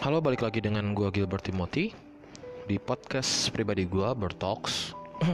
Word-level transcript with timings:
Halo, 0.00 0.16
balik 0.24 0.40
lagi 0.40 0.64
dengan 0.64 0.96
gua 0.96 1.12
Gilbert 1.12 1.44
Timothy 1.44 1.92
di 2.64 2.80
podcast 2.80 3.52
pribadi 3.52 3.84
gua 3.84 4.16
Bertalks. 4.16 4.96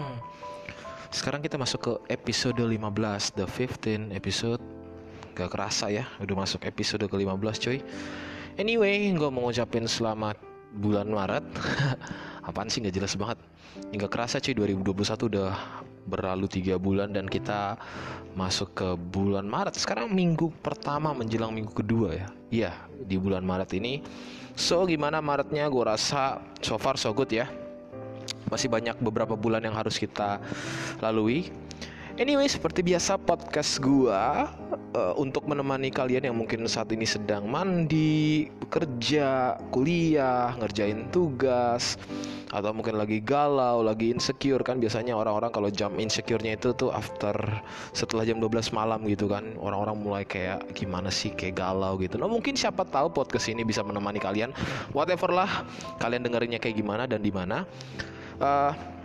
Sekarang 1.15 1.39
kita 1.39 1.55
masuk 1.55 1.79
ke 1.87 1.93
episode 2.11 2.59
15, 2.59 3.39
the 3.39 3.47
15 3.47 4.11
episode. 4.11 4.59
Gak 5.39 5.55
kerasa 5.55 5.87
ya, 5.87 6.11
udah 6.19 6.43
masuk 6.43 6.67
episode 6.67 7.07
ke-15 7.07 7.57
cuy. 7.63 7.79
Anyway, 8.59 9.07
gue 9.15 9.31
mau 9.31 9.47
ngucapin 9.47 9.87
selamat 9.87 10.35
bulan 10.75 11.15
Maret. 11.15 11.47
Apaan 12.51 12.67
sih 12.67 12.83
gak 12.83 12.99
jelas 12.99 13.15
banget. 13.15 13.39
Hingga 13.95 14.11
kerasa 14.11 14.43
cuy 14.43 14.51
2021 14.51 15.31
udah 15.31 15.55
berlalu 16.07 16.47
tiga 16.47 16.79
bulan 16.79 17.11
dan 17.11 17.27
kita 17.27 17.77
masuk 18.39 18.73
ke 18.73 18.89
bulan 18.95 19.45
Maret. 19.45 19.75
Sekarang 19.77 20.09
minggu 20.09 20.55
pertama 20.63 21.11
menjelang 21.13 21.51
minggu 21.51 21.75
kedua 21.75 22.15
ya. 22.15 22.29
Iya, 22.49 22.73
di 23.03 23.19
bulan 23.19 23.43
Maret 23.43 23.75
ini. 23.75 24.01
So 24.57 24.87
gimana 24.89 25.21
Maretnya? 25.21 25.69
Gue 25.69 25.85
rasa 25.85 26.41
so 26.65 26.81
far 26.81 26.97
so 26.97 27.13
good 27.13 27.29
ya. 27.29 27.51
Masih 28.47 28.71
banyak 28.71 28.97
beberapa 29.03 29.35
bulan 29.35 29.61
yang 29.61 29.75
harus 29.75 29.99
kita 29.99 30.39
lalui. 31.03 31.51
Anyway, 32.17 32.49
seperti 32.49 32.81
biasa 32.81 33.21
podcast 33.21 33.77
gua 33.77 34.49
uh, 34.97 35.13
untuk 35.21 35.45
menemani 35.45 35.93
kalian 35.93 36.33
yang 36.33 36.37
mungkin 36.41 36.65
saat 36.65 36.89
ini 36.89 37.05
sedang 37.05 37.45
mandi, 37.45 38.49
bekerja, 38.57 39.61
kuliah, 39.69 40.57
ngerjain 40.57 41.13
tugas, 41.13 42.01
atau 42.49 42.73
mungkin 42.73 42.97
lagi 42.97 43.21
galau, 43.21 43.85
lagi 43.85 44.17
insecure 44.17 44.65
kan 44.65 44.81
biasanya 44.81 45.13
orang-orang 45.13 45.53
kalau 45.53 45.69
jam 45.69 45.93
insecure-nya 46.01 46.57
itu 46.57 46.73
tuh 46.73 46.89
after 46.89 47.37
setelah 47.93 48.25
jam 48.25 48.41
12 48.41 48.73
malam 48.73 49.05
gitu 49.05 49.29
kan. 49.29 49.53
Orang-orang 49.61 50.01
mulai 50.01 50.25
kayak 50.25 50.73
gimana 50.73 51.13
sih 51.13 51.37
kayak 51.37 51.61
galau 51.61 52.01
gitu. 52.01 52.17
Nah, 52.17 52.33
mungkin 52.33 52.57
siapa 52.57 52.89
tahu 52.89 53.13
podcast 53.13 53.53
ini 53.53 53.61
bisa 53.61 53.85
menemani 53.85 54.25
kalian. 54.25 54.57
Whatever 54.97 55.37
lah 55.37 55.69
kalian 56.01 56.25
dengerinnya 56.25 56.65
kayak 56.65 56.81
gimana 56.81 57.05
dan 57.05 57.21
di 57.21 57.29
mana. 57.29 57.69
Uh, 58.41 58.96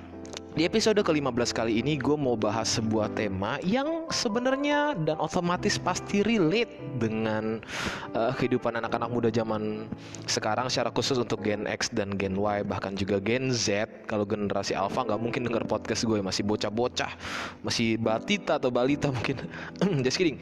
di 0.52 0.68
episode 0.68 1.00
ke-15 1.00 1.56
kali 1.56 1.80
ini 1.80 1.96
gue 1.96 2.20
mau 2.20 2.36
bahas 2.36 2.76
sebuah 2.76 3.16
tema 3.16 3.56
yang 3.64 4.12
sebenarnya 4.12 5.00
dan 5.08 5.16
otomatis 5.16 5.80
pasti 5.80 6.20
relate 6.28 6.76
dengan 7.00 7.64
uh, 8.12 8.36
kehidupan 8.36 8.76
anak-anak 8.76 9.08
muda 9.08 9.30
zaman 9.32 9.88
sekarang 10.28 10.68
secara 10.68 10.92
khusus 10.92 11.16
untuk 11.16 11.40
Gen 11.48 11.64
X 11.72 11.88
dan 11.96 12.20
Gen 12.20 12.36
Y 12.36 12.68
bahkan 12.68 13.00
juga 13.00 13.24
Gen 13.24 13.56
Z. 13.56 13.88
Kalau 14.12 14.28
generasi 14.28 14.76
Alpha 14.76 15.08
nggak 15.08 15.22
mungkin 15.24 15.48
denger 15.48 15.64
podcast 15.72 16.04
gue 16.04 16.20
masih 16.20 16.44
bocah-bocah 16.44 17.16
masih 17.64 17.96
batita 17.96 18.60
atau 18.60 18.68
balita 18.68 19.08
mungkin. 19.08 19.48
Just 20.06 20.20
kidding. 20.20 20.36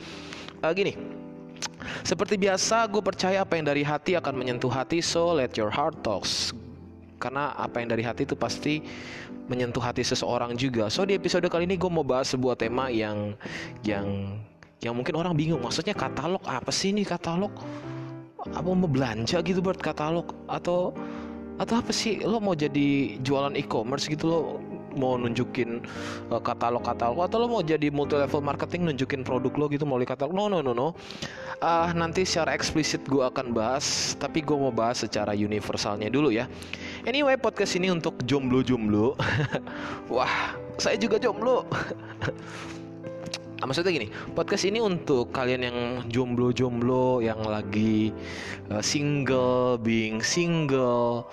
Uh, 0.65 0.73
gini. 0.73 0.97
Seperti 2.01 2.33
biasa 2.33 2.89
gue 2.89 3.03
percaya 3.05 3.45
apa 3.45 3.61
yang 3.61 3.69
dari 3.69 3.85
hati 3.85 4.17
akan 4.17 4.33
menyentuh 4.33 4.73
hati 4.73 5.05
so 5.05 5.37
let 5.37 5.53
your 5.53 5.69
heart 5.69 6.01
talks. 6.01 6.49
Karena 7.21 7.53
apa 7.53 7.83
yang 7.83 7.93
dari 7.93 8.01
hati 8.01 8.23
itu 8.25 8.33
pasti 8.33 8.81
menyentuh 9.49 9.81
hati 9.81 10.05
seseorang 10.05 10.53
juga. 10.55 10.87
So 10.87 11.03
di 11.03 11.17
episode 11.17 11.49
kali 11.49 11.65
ini 11.65 11.75
gue 11.75 11.89
mau 11.89 12.05
bahas 12.05 12.31
sebuah 12.31 12.55
tema 12.55 12.93
yang 12.93 13.33
yang 13.81 14.37
yang 14.79 14.93
mungkin 14.95 15.17
orang 15.17 15.33
bingung. 15.33 15.59
Maksudnya 15.59 15.97
katalog 15.97 16.45
apa 16.45 16.69
sih 16.69 16.93
ini 16.93 17.03
katalog? 17.03 17.51
Apa 18.39 18.69
mau 18.71 18.87
belanja 18.87 19.43
gitu 19.43 19.59
buat 19.59 19.81
katalog 19.81 20.31
atau 20.47 20.95
atau 21.59 21.75
apa 21.75 21.91
sih 21.91 22.23
lo 22.23 22.39
mau 22.39 22.55
jadi 22.55 23.19
jualan 23.19 23.51
e-commerce 23.59 24.07
gitu 24.07 24.31
lo 24.31 24.39
mau 24.95 25.19
nunjukin 25.19 25.83
uh, 26.31 26.41
katalog 26.41 26.81
katalog 26.81 27.19
atau 27.27 27.37
lo 27.43 27.47
mau 27.51 27.61
jadi 27.61 27.91
multi 27.91 28.15
level 28.15 28.41
marketing 28.41 28.89
nunjukin 28.89 29.21
produk 29.27 29.53
lo 29.59 29.65
gitu 29.67 29.83
melalui 29.83 30.07
katalog 30.07 30.31
no 30.31 30.47
no 30.47 30.63
no 30.63 30.71
no 30.71 30.95
uh, 31.59 31.91
nanti 31.91 32.23
secara 32.23 32.55
eksplisit 32.55 33.03
gue 33.05 33.21
akan 33.21 33.51
bahas 33.51 34.15
tapi 34.15 34.39
gue 34.39 34.55
mau 34.55 34.71
bahas 34.71 35.03
secara 35.03 35.35
universalnya 35.35 36.07
dulu 36.07 36.31
ya 36.31 36.47
anyway 37.09 37.33
podcast 37.33 37.73
ini 37.73 37.89
untuk 37.89 38.21
jomblo-jomblo 38.29 39.17
wah 40.13 40.53
saya 40.77 40.93
juga 40.93 41.17
jomblo 41.17 41.65
Nah, 43.59 43.65
maksudnya 43.67 43.89
gini, 43.89 44.07
podcast 44.37 44.69
ini 44.69 44.77
untuk 44.77 45.33
kalian 45.33 45.65
yang 45.65 45.77
jomblo-jomblo 46.05 47.25
yang 47.25 47.41
lagi 47.41 48.13
uh, 48.69 48.79
single, 48.79 49.81
being 49.81 50.21
single, 50.21 51.27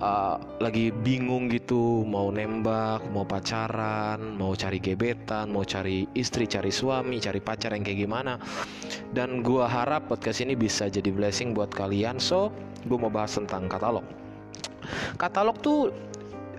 uh, 0.00 0.40
lagi 0.58 0.90
bingung 1.04 1.52
gitu 1.52 2.02
mau 2.08 2.32
nembak, 2.32 3.04
mau 3.12 3.28
pacaran, 3.28 4.18
mau 4.34 4.56
cari 4.56 4.80
gebetan, 4.80 5.52
mau 5.52 5.62
cari 5.62 6.08
istri, 6.16 6.48
cari 6.48 6.72
suami, 6.72 7.20
cari 7.20 7.38
pacar 7.44 7.76
yang 7.76 7.84
kayak 7.84 8.00
gimana. 8.08 8.40
Dan 9.12 9.44
gua 9.44 9.68
harap 9.68 10.08
podcast 10.08 10.40
ini 10.40 10.56
bisa 10.56 10.88
jadi 10.88 11.12
blessing 11.12 11.52
buat 11.52 11.68
kalian. 11.70 12.16
So, 12.16 12.48
gue 12.88 12.98
mau 12.98 13.12
bahas 13.12 13.36
tentang 13.36 13.70
katalog. 13.70 14.25
Katalog 15.18 15.58
tuh 15.60 15.92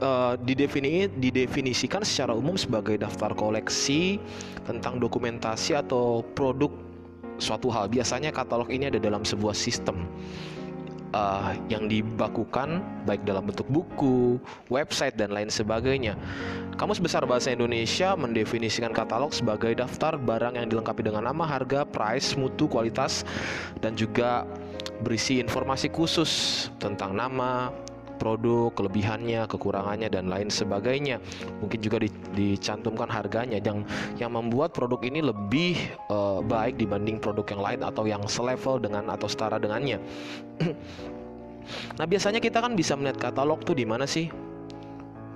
uh, 0.01 0.33
didefini, 0.41 1.09
didefinisikan 1.09 2.05
secara 2.05 2.33
umum 2.33 2.57
sebagai 2.57 2.97
daftar 2.97 3.33
koleksi 3.33 4.21
tentang 4.65 5.01
dokumentasi 5.01 5.77
atau 5.77 6.21
produk 6.35 6.69
suatu 7.37 7.69
hal. 7.69 7.89
Biasanya 7.89 8.33
katalog 8.33 8.69
ini 8.73 8.89
ada 8.89 8.97
dalam 8.97 9.21
sebuah 9.21 9.53
sistem 9.53 10.09
uh, 11.13 11.53
yang 11.71 11.85
dibakukan 11.87 12.81
baik 13.05 13.23
dalam 13.23 13.47
bentuk 13.47 13.67
buku, 13.69 14.41
website 14.67 15.15
dan 15.15 15.31
lain 15.31 15.47
sebagainya. 15.47 16.17
Kamus 16.77 17.01
Besar 17.01 17.25
Bahasa 17.25 17.49
Indonesia 17.53 18.13
mendefinisikan 18.13 18.93
katalog 18.93 19.33
sebagai 19.33 19.73
daftar 19.77 20.17
barang 20.17 20.57
yang 20.57 20.67
dilengkapi 20.69 21.01
dengan 21.01 21.25
nama, 21.25 21.45
harga, 21.45 21.85
price, 21.87 22.37
mutu, 22.37 22.69
kualitas 22.69 23.25
dan 23.81 23.97
juga 23.97 24.45
berisi 25.01 25.37
informasi 25.37 25.93
khusus 25.93 26.65
tentang 26.81 27.13
nama, 27.13 27.69
produk, 28.17 28.73
kelebihannya, 28.73 29.45
kekurangannya 29.45 30.09
dan 30.09 30.27
lain 30.27 30.49
sebagainya. 30.49 31.21
Mungkin 31.61 31.79
juga 31.79 32.01
di, 32.01 32.09
dicantumkan 32.33 33.07
harganya 33.07 33.61
yang 33.61 33.85
yang 34.17 34.33
membuat 34.33 34.73
produk 34.73 34.99
ini 35.05 35.21
lebih 35.21 35.77
uh, 36.09 36.41
baik 36.41 36.75
dibanding 36.81 37.21
produk 37.21 37.45
yang 37.53 37.61
lain 37.61 37.79
atau 37.85 38.03
yang 38.09 38.23
selevel 38.25 38.81
dengan 38.81 39.07
atau 39.13 39.29
setara 39.29 39.61
dengannya. 39.61 40.01
nah, 41.97 42.05
biasanya 42.09 42.41
kita 42.41 42.59
kan 42.59 42.73
bisa 42.73 42.97
melihat 42.97 43.31
katalog 43.31 43.61
tuh 43.63 43.77
di 43.77 43.85
mana 43.85 44.03
sih? 44.09 44.27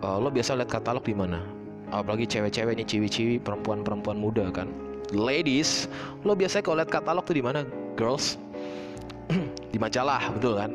Uh, 0.02 0.18
lo 0.18 0.34
biasa 0.34 0.58
lihat 0.58 0.74
katalog 0.74 1.06
di 1.06 1.14
mana? 1.14 1.46
Apalagi 1.92 2.26
cewek-cewek 2.26 2.74
nih, 2.80 2.88
ciwi-ciwi, 2.88 3.36
perempuan-perempuan 3.44 4.16
muda 4.18 4.48
kan. 4.50 4.72
Ladies, 5.12 5.92
lo 6.24 6.34
biasanya 6.34 6.64
kalau 6.64 6.78
lihat 6.80 6.90
katalog 6.90 7.28
tuh 7.28 7.36
di 7.36 7.44
mana? 7.44 7.68
Girls? 8.00 8.40
di 9.76 9.78
majalah, 9.78 10.32
betul 10.32 10.56
kan? 10.56 10.72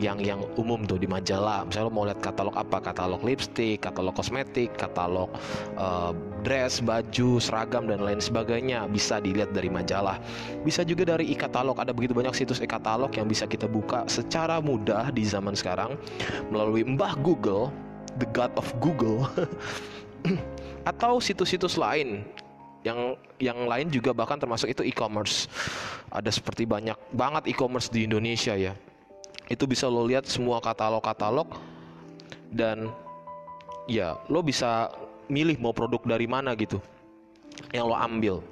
Yang 0.00 0.22
yang 0.22 0.40
umum 0.56 0.84
tuh 0.88 0.96
di 0.96 1.04
majalah. 1.04 1.66
Misalnya 1.68 1.88
lo 1.88 1.92
mau 1.92 2.04
lihat 2.08 2.20
katalog 2.22 2.54
apa? 2.56 2.80
Katalog 2.80 3.20
lipstick 3.20 3.84
katalog 3.84 4.16
kosmetik 4.16 4.72
katalog 4.78 5.28
uh, 5.76 6.16
dress 6.46 6.80
baju 6.80 7.36
seragam 7.42 7.84
dan 7.90 8.00
lain 8.00 8.22
sebagainya. 8.22 8.88
Bisa 8.88 9.20
dilihat 9.20 9.52
dari 9.52 9.68
majalah. 9.68 10.16
Bisa 10.64 10.86
juga 10.86 11.16
dari 11.16 11.28
e-katalog. 11.34 11.76
Ada 11.76 11.92
begitu 11.92 12.16
banyak 12.16 12.32
situs 12.32 12.62
e-katalog 12.62 13.12
yang 13.12 13.28
bisa 13.28 13.44
kita 13.44 13.68
buka 13.68 14.06
secara 14.08 14.62
mudah 14.62 15.12
di 15.12 15.26
zaman 15.26 15.52
sekarang 15.52 15.98
melalui 16.48 16.86
mbah 16.86 17.18
Google 17.20 17.68
the 18.16 18.28
god 18.32 18.52
of 18.56 18.68
Google 18.80 19.28
atau 20.90 21.22
situs-situs 21.22 21.80
lain 21.80 22.26
yang 22.82 23.14
yang 23.38 23.70
lain 23.70 23.86
juga 23.86 24.10
bahkan 24.10 24.38
termasuk 24.40 24.70
itu 24.70 24.82
e-commerce. 24.82 25.46
Ada 26.12 26.28
seperti 26.28 26.68
banyak 26.68 26.98
banget 27.16 27.48
e-commerce 27.48 27.88
di 27.88 28.04
Indonesia 28.04 28.52
ya 28.52 28.76
itu 29.50 29.64
bisa 29.66 29.90
lo 29.90 30.06
lihat 30.06 30.28
semua 30.28 30.62
katalog-katalog 30.62 31.48
dan 32.52 32.92
ya 33.88 34.20
lo 34.30 34.44
bisa 34.44 34.92
milih 35.26 35.58
mau 35.58 35.72
produk 35.72 36.04
dari 36.04 36.28
mana 36.28 36.52
gitu 36.54 36.78
yang 37.72 37.88
lo 37.88 37.96
ambil. 37.96 38.44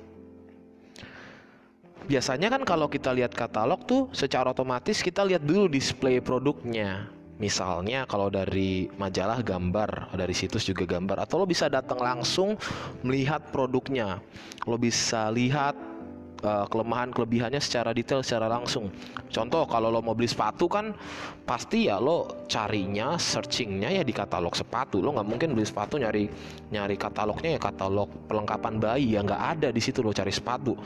Biasanya 2.09 2.49
kan 2.49 2.62
kalau 2.65 2.89
kita 2.89 3.12
lihat 3.12 3.37
katalog 3.37 3.84
tuh 3.84 4.09
secara 4.11 4.51
otomatis 4.51 5.05
kita 5.05 5.23
lihat 5.23 5.45
dulu 5.45 5.69
display 5.69 6.19
produknya. 6.19 7.07
Misalnya 7.41 8.04
kalau 8.04 8.28
dari 8.28 8.93
majalah 9.01 9.41
gambar 9.41 10.13
dari 10.13 10.34
situs 10.36 10.69
juga 10.69 10.84
gambar. 10.84 11.25
Atau 11.25 11.41
lo 11.41 11.47
bisa 11.48 11.72
datang 11.72 12.01
langsung 12.01 12.57
melihat 13.01 13.41
produknya. 13.48 14.21
Lo 14.69 14.77
bisa 14.77 15.33
lihat 15.33 15.72
uh, 16.42 16.66
kelemahan 16.69 17.13
kelebihannya 17.13 17.60
secara 17.60 17.95
detail 17.95 18.25
secara 18.25 18.48
langsung. 18.48 18.91
Contoh 19.31 19.65
kalau 19.69 19.92
lo 19.92 20.03
mau 20.03 20.16
beli 20.16 20.28
sepatu 20.28 20.66
kan 20.66 20.92
pasti 21.45 21.89
ya 21.89 22.03
lo 22.03 22.47
carinya 22.51 23.16
searchingnya 23.16 23.91
ya 24.01 24.03
di 24.03 24.13
katalog 24.13 24.57
sepatu. 24.57 25.01
Lo 25.01 25.13
nggak 25.15 25.28
mungkin 25.28 25.54
beli 25.54 25.66
sepatu 25.69 26.01
nyari 26.01 26.28
nyari 26.72 26.97
katalognya 26.97 27.57
ya 27.57 27.60
katalog 27.60 28.09
perlengkapan 28.27 28.81
bayi 28.81 29.16
ya 29.16 29.22
nggak 29.25 29.42
ada 29.59 29.69
di 29.71 29.81
situ 29.81 30.03
lo 30.03 30.13
cari 30.13 30.33
sepatu. 30.33 30.77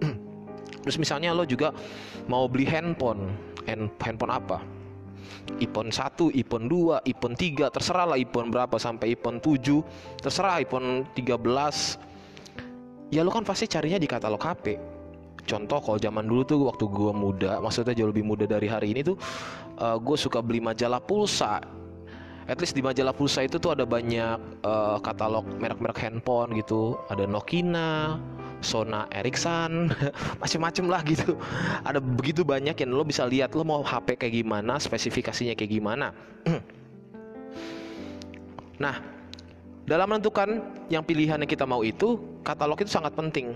Terus 0.84 0.96
misalnya 1.00 1.32
lo 1.32 1.48
juga 1.48 1.72
mau 2.28 2.48
beli 2.48 2.66
handphone, 2.68 3.32
Hand, 3.64 3.96
handphone 4.00 4.32
apa? 4.32 4.60
iPhone 5.60 5.92
1, 5.92 6.40
iPhone 6.40 6.72
2, 6.72 7.04
iPhone 7.04 7.36
3, 7.36 7.68
terserah 7.68 8.08
lah 8.08 8.16
iPhone 8.16 8.48
berapa 8.48 8.80
sampai 8.80 9.12
iPhone 9.12 9.44
7, 9.44 9.84
terserah 10.20 10.60
iPhone 10.60 11.04
13. 11.12 12.00
Ya 13.12 13.22
lo 13.22 13.30
kan 13.30 13.44
pasti 13.44 13.68
carinya 13.68 14.00
di 14.00 14.08
katalog 14.08 14.40
HP 14.40 14.93
contoh 15.44 15.78
kalau 15.80 15.98
zaman 16.00 16.24
dulu 16.24 16.42
tuh 16.44 16.58
waktu 16.68 16.84
gue 16.88 17.12
muda 17.12 17.60
maksudnya 17.60 17.92
jauh 17.92 18.10
lebih 18.10 18.24
muda 18.24 18.44
dari 18.48 18.66
hari 18.66 18.96
ini 18.96 19.00
tuh 19.04 19.16
uh, 19.78 19.96
gue 19.98 20.16
suka 20.18 20.40
beli 20.40 20.60
majalah 20.60 21.02
pulsa. 21.02 21.62
At 22.44 22.60
least 22.60 22.76
di 22.76 22.84
majalah 22.84 23.16
pulsa 23.16 23.40
itu 23.40 23.56
tuh 23.56 23.72
ada 23.72 23.88
banyak 23.88 24.36
uh, 24.68 25.00
katalog 25.00 25.48
merek-merek 25.56 25.96
handphone 25.96 26.52
gitu. 26.60 27.00
Ada 27.08 27.24
Nokia 27.24 28.20
Sona 28.60 29.08
Ericsson 29.12 29.92
macem-macem 30.44 30.84
lah 30.88 31.00
gitu. 31.08 31.40
Ada 31.84 32.04
begitu 32.04 32.44
banyak 32.44 32.76
yang 32.76 32.90
lo 32.92 33.04
bisa 33.04 33.24
lihat 33.24 33.56
lo 33.56 33.64
mau 33.64 33.80
HP 33.80 34.20
kayak 34.20 34.44
gimana 34.44 34.76
spesifikasinya 34.76 35.56
kayak 35.56 35.72
gimana. 35.72 36.12
Nah 38.74 38.98
dalam 39.86 40.10
menentukan 40.10 40.64
yang 40.90 41.06
pilihan 41.06 41.38
yang 41.38 41.46
kita 41.46 41.62
mau 41.62 41.86
itu 41.86 42.18
katalog 42.42 42.80
itu 42.80 42.90
sangat 42.90 43.14
penting 43.14 43.54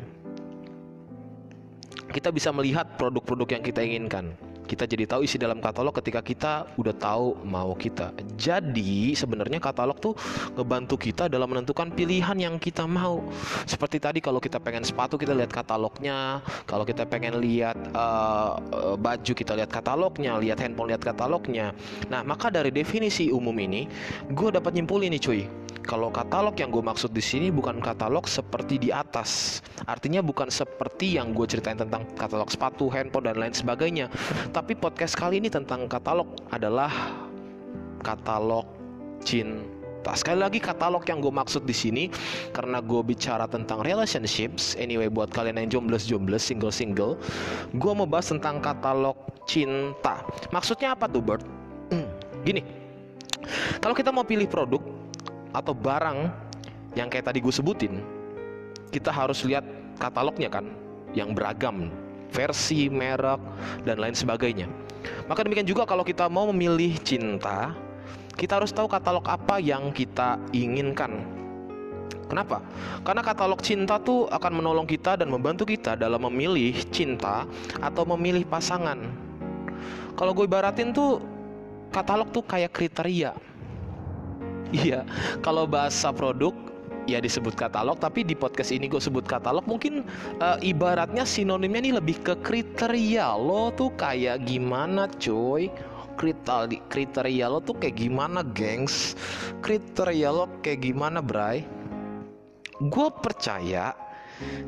kita 2.08 2.32
bisa 2.32 2.49
melihat 2.50 2.96
produk-produk 2.96 3.58
yang 3.58 3.64
kita 3.64 3.81
inginkan 3.84 4.32
kita 4.69 4.85
jadi 4.85 5.09
tahu 5.09 5.25
isi 5.25 5.41
dalam 5.41 5.65
katalog 5.65 5.97
ketika 5.97 6.20
kita 6.20 6.53
udah 6.76 6.93
tahu 6.93 7.41
mau 7.49 7.73
kita. 7.73 8.12
Jadi 8.37 9.17
sebenarnya 9.17 9.56
katalog 9.56 9.97
tuh 9.97 10.12
ngebantu 10.53 11.00
kita 11.00 11.32
dalam 11.32 11.49
menentukan 11.49 11.88
pilihan 11.88 12.37
yang 12.37 12.61
kita 12.61 12.85
mau. 12.85 13.25
Seperti 13.65 13.97
tadi 13.97 14.20
kalau 14.20 14.37
kita 14.37 14.61
pengen 14.61 14.85
sepatu 14.85 15.17
kita 15.17 15.32
lihat 15.32 15.49
katalognya, 15.49 16.44
kalau 16.69 16.85
kita 16.85 17.09
pengen 17.09 17.41
lihat 17.41 17.81
uh, 17.97 18.61
baju 19.00 19.32
kita 19.32 19.56
lihat 19.56 19.73
katalognya, 19.73 20.37
lihat 20.37 20.61
handphone 20.61 20.93
lihat 20.93 21.00
katalognya. 21.00 21.73
Nah 22.12 22.20
maka 22.20 22.53
dari 22.53 22.69
definisi 22.69 23.32
umum 23.32 23.56
ini, 23.56 23.88
gue 24.29 24.49
dapat 24.53 24.76
nyimpulin 24.76 25.09
nih 25.17 25.23
cuy 25.25 25.43
kalau 25.88 26.12
katalog 26.12 26.53
yang 26.61 26.69
gue 26.69 26.85
maksud 26.85 27.17
di 27.17 27.25
sini 27.25 27.49
bukan 27.49 27.81
katalog 27.81 28.29
seperti 28.29 28.76
di 28.76 28.93
atas. 28.93 29.65
Artinya 29.88 30.20
bukan 30.20 30.53
seperti 30.53 31.17
yang 31.17 31.32
gue 31.32 31.49
ceritain 31.49 31.81
tentang 31.81 32.05
katalog 32.12 32.53
sepatu, 32.53 32.93
handphone 32.93 33.25
dan 33.25 33.41
lain 33.41 33.56
sebagainya. 33.56 34.12
Tapi 34.58 34.75
podcast 34.75 35.14
kali 35.14 35.38
ini 35.38 35.46
tentang 35.46 35.87
katalog 35.87 36.34
adalah 36.50 36.90
katalog 38.02 38.66
cinta. 39.22 40.19
Sekali 40.19 40.43
lagi 40.43 40.58
katalog 40.58 41.06
yang 41.06 41.22
gue 41.22 41.31
maksud 41.31 41.62
di 41.62 41.70
sini 41.70 42.10
karena 42.50 42.82
gue 42.82 42.99
bicara 43.06 43.46
tentang 43.46 43.87
relationships. 43.87 44.75
Anyway, 44.75 45.06
buat 45.06 45.31
kalian 45.31 45.62
yang 45.62 45.78
jomblos-jomblos, 45.78 46.43
single-single, 46.43 47.14
gue 47.70 47.93
mau 47.94 48.02
bahas 48.02 48.34
tentang 48.34 48.58
katalog 48.58 49.14
cinta. 49.46 50.26
Maksudnya 50.50 50.99
apa 50.99 51.06
tuh, 51.06 51.22
Bert? 51.22 51.46
Gini, 52.43 52.66
kalau 53.78 53.94
kita 53.94 54.10
mau 54.10 54.26
pilih 54.26 54.50
produk, 54.50 54.82
atau 55.55 55.70
barang 55.70 56.34
yang 56.99 57.06
kayak 57.06 57.31
tadi 57.31 57.38
gue 57.38 57.55
sebutin, 57.55 58.02
kita 58.90 59.14
harus 59.14 59.38
lihat 59.46 59.62
katalognya 60.02 60.50
kan, 60.50 60.66
yang 61.14 61.31
beragam, 61.31 61.94
versi, 62.33 62.89
merek, 62.93 63.41
dan 63.85 63.97
lain 63.99 64.17
sebagainya. 64.17 64.69
Maka 65.27 65.45
demikian 65.47 65.69
juga 65.69 65.89
kalau 65.89 66.03
kita 66.03 66.27
mau 66.29 66.49
memilih 66.51 66.97
cinta, 67.01 67.73
kita 68.37 68.61
harus 68.61 68.71
tahu 68.71 68.87
katalog 68.87 69.25
apa 69.27 69.59
yang 69.59 69.91
kita 69.91 70.39
inginkan. 70.53 71.25
Kenapa? 72.29 72.61
Karena 73.09 73.25
katalog 73.25 73.65
cinta 73.65 73.97
tuh 73.97 74.29
akan 74.29 74.61
menolong 74.61 74.85
kita 74.85 75.17
dan 75.17 75.33
membantu 75.33 75.65
kita 75.65 75.97
dalam 75.97 76.21
memilih 76.29 76.77
cinta 76.93 77.49
atau 77.81 78.05
memilih 78.05 78.45
pasangan. 78.45 79.01
Kalau 80.13 80.37
gue 80.37 80.45
ibaratin 80.45 80.93
tuh 80.93 81.25
katalog 81.89 82.29
tuh 82.29 82.45
kayak 82.45 82.75
kriteria 82.75 83.33
Iya, 84.69 85.09
kalau 85.41 85.65
bahasa 85.65 86.13
produk 86.13 86.53
ya 87.08 87.25
disebut 87.25 87.56
katalog, 87.56 87.96
tapi 87.96 88.20
di 88.20 88.37
podcast 88.37 88.69
ini 88.69 88.84
gue 88.84 89.00
sebut 89.00 89.25
katalog 89.25 89.64
mungkin 89.64 90.05
uh, 90.44 90.60
ibaratnya 90.60 91.25
sinonimnya 91.25 91.81
ini 91.88 91.93
lebih 91.96 92.20
ke 92.20 92.34
kriteria 92.44 93.32
lo 93.32 93.72
tuh 93.72 93.88
kayak 93.96 94.44
gimana 94.44 95.08
cuy. 95.16 95.72
Kriteria 96.19 97.46
lo 97.46 97.62
tuh 97.62 97.78
kayak 97.78 97.94
gimana 97.94 98.43
gengs? 98.52 99.14
Kriteria 99.62 100.34
lo 100.34 100.50
kayak 100.60 100.82
gimana 100.82 101.22
bray? 101.22 101.62
Gue 102.90 103.08
percaya 103.22 103.94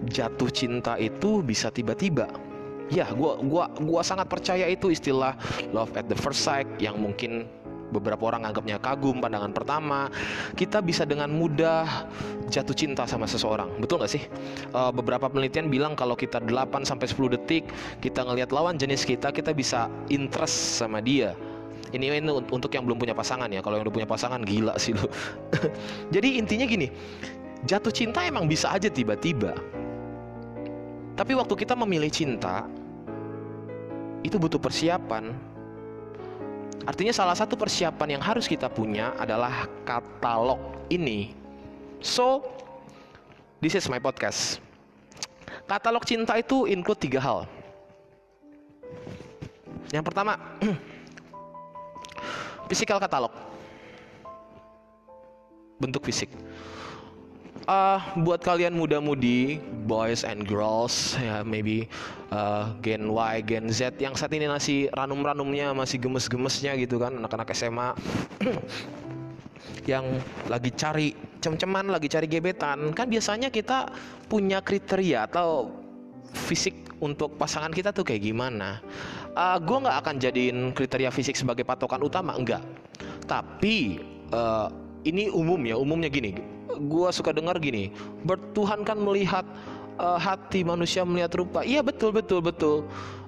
jatuh 0.08 0.50
cinta 0.50 0.94
itu 0.96 1.42
bisa 1.42 1.68
tiba-tiba. 1.68 2.30
Ya 2.90 3.06
gue 3.06 3.38
gua 3.46 3.70
gua 3.78 4.02
sangat 4.02 4.26
percaya 4.26 4.66
itu 4.66 4.90
istilah 4.90 5.38
love 5.70 5.94
at 5.94 6.10
the 6.10 6.18
first 6.18 6.42
sight 6.42 6.66
yang 6.82 6.98
mungkin 6.98 7.46
beberapa 7.90 8.30
orang 8.30 8.48
anggapnya 8.48 8.78
kagum 8.78 9.18
pandangan 9.18 9.52
pertama. 9.52 10.08
Kita 10.54 10.80
bisa 10.80 11.02
dengan 11.04 11.28
mudah 11.30 12.08
jatuh 12.48 12.74
cinta 12.74 13.04
sama 13.04 13.26
seseorang. 13.26 13.70
Betul 13.82 14.02
nggak 14.02 14.12
sih? 14.12 14.22
Uh, 14.72 14.94
beberapa 14.94 15.26
penelitian 15.30 15.68
bilang 15.68 15.98
kalau 15.98 16.14
kita 16.14 16.42
8 16.42 16.86
sampai 16.86 17.06
10 17.06 17.36
detik 17.36 17.68
kita 18.00 18.26
ngelihat 18.26 18.54
lawan 18.54 18.78
jenis 18.78 19.02
kita 19.06 19.34
kita 19.34 19.50
bisa 19.52 19.90
interest 20.08 20.80
sama 20.82 21.02
dia. 21.02 21.34
Ini, 21.90 22.22
ini 22.22 22.30
untuk 22.54 22.70
yang 22.70 22.86
belum 22.86 23.02
punya 23.02 23.18
pasangan 23.18 23.50
ya. 23.50 23.58
Kalau 23.66 23.74
yang 23.74 23.84
udah 23.84 23.94
punya 23.94 24.08
pasangan 24.08 24.38
gila 24.46 24.78
sih 24.78 24.94
lo 24.94 25.10
jadi 26.14 26.38
intinya 26.38 26.62
gini 26.70 26.86
jatuh 27.66 27.92
cinta 27.92 28.24
emang 28.24 28.48
bisa 28.48 28.72
aja 28.72 28.88
tiba-tiba. 28.88 29.52
Tapi 31.18 31.36
waktu 31.36 31.52
kita 31.52 31.76
memilih 31.76 32.08
cinta 32.08 32.64
itu 34.24 34.36
butuh 34.40 34.60
persiapan 34.60 35.32
Artinya 36.90 37.14
salah 37.14 37.38
satu 37.38 37.54
persiapan 37.54 38.18
yang 38.18 38.22
harus 38.26 38.50
kita 38.50 38.66
punya 38.66 39.14
adalah 39.14 39.70
katalog 39.86 40.58
ini. 40.90 41.38
So, 42.02 42.42
this 43.62 43.78
is 43.78 43.86
my 43.86 44.02
podcast. 44.02 44.58
Katalog 45.70 46.02
cinta 46.02 46.34
itu 46.34 46.66
include 46.66 46.98
tiga 46.98 47.22
hal. 47.22 47.46
Yang 49.94 50.02
pertama, 50.10 50.34
physical 52.66 52.98
katalog. 52.98 53.30
Bentuk 55.78 56.02
fisik 56.10 56.34
uh, 57.68 58.00
buat 58.20 58.40
kalian 58.40 58.72
muda-mudi, 58.72 59.60
boys 59.84 60.24
and 60.24 60.46
girls, 60.46 61.18
ya 61.20 61.42
maybe 61.44 61.90
uh, 62.32 62.72
Gen 62.80 63.10
Y, 63.10 63.34
Gen 63.44 63.66
Z 63.68 63.98
yang 64.00 64.14
saat 64.16 64.32
ini 64.32 64.48
masih 64.48 64.88
ranum-ranumnya, 64.94 65.74
masih 65.76 66.00
gemes-gemesnya 66.00 66.78
gitu 66.80 67.02
kan, 67.02 67.12
anak-anak 67.18 67.50
SMA 67.52 67.92
yang 69.84 70.06
lagi 70.48 70.70
cari 70.72 71.12
cem-ceman, 71.40 71.88
lagi 71.92 72.08
cari 72.08 72.28
gebetan, 72.28 72.92
kan 72.96 73.08
biasanya 73.08 73.48
kita 73.52 73.90
punya 74.28 74.60
kriteria 74.64 75.28
atau 75.28 75.72
fisik 76.30 76.94
untuk 77.00 77.34
pasangan 77.40 77.72
kita 77.72 77.90
tuh 77.90 78.04
kayak 78.06 78.22
gimana? 78.22 78.80
Uh, 79.34 79.56
gue 79.62 79.76
nggak 79.82 79.96
akan 80.04 80.14
jadiin 80.20 80.58
kriteria 80.76 81.10
fisik 81.10 81.38
sebagai 81.38 81.64
patokan 81.64 82.02
utama, 82.02 82.36
enggak. 82.36 82.60
Tapi 83.24 84.02
uh, 84.34 84.68
ini 85.06 85.30
umum 85.32 85.58
ya, 85.64 85.80
umumnya 85.80 86.10
gini 86.12 86.49
gue 86.80 87.08
suka 87.12 87.36
dengar 87.36 87.60
gini 87.60 87.92
bertuhan 88.24 88.80
kan 88.86 88.96
melihat 88.96 89.44
uh, 90.00 90.16
hati 90.16 90.64
manusia 90.64 91.04
melihat 91.04 91.36
rupa. 91.36 91.60
Iya 91.60 91.84
betul 91.84 92.10
betul 92.16 92.40
betul. 92.40 92.76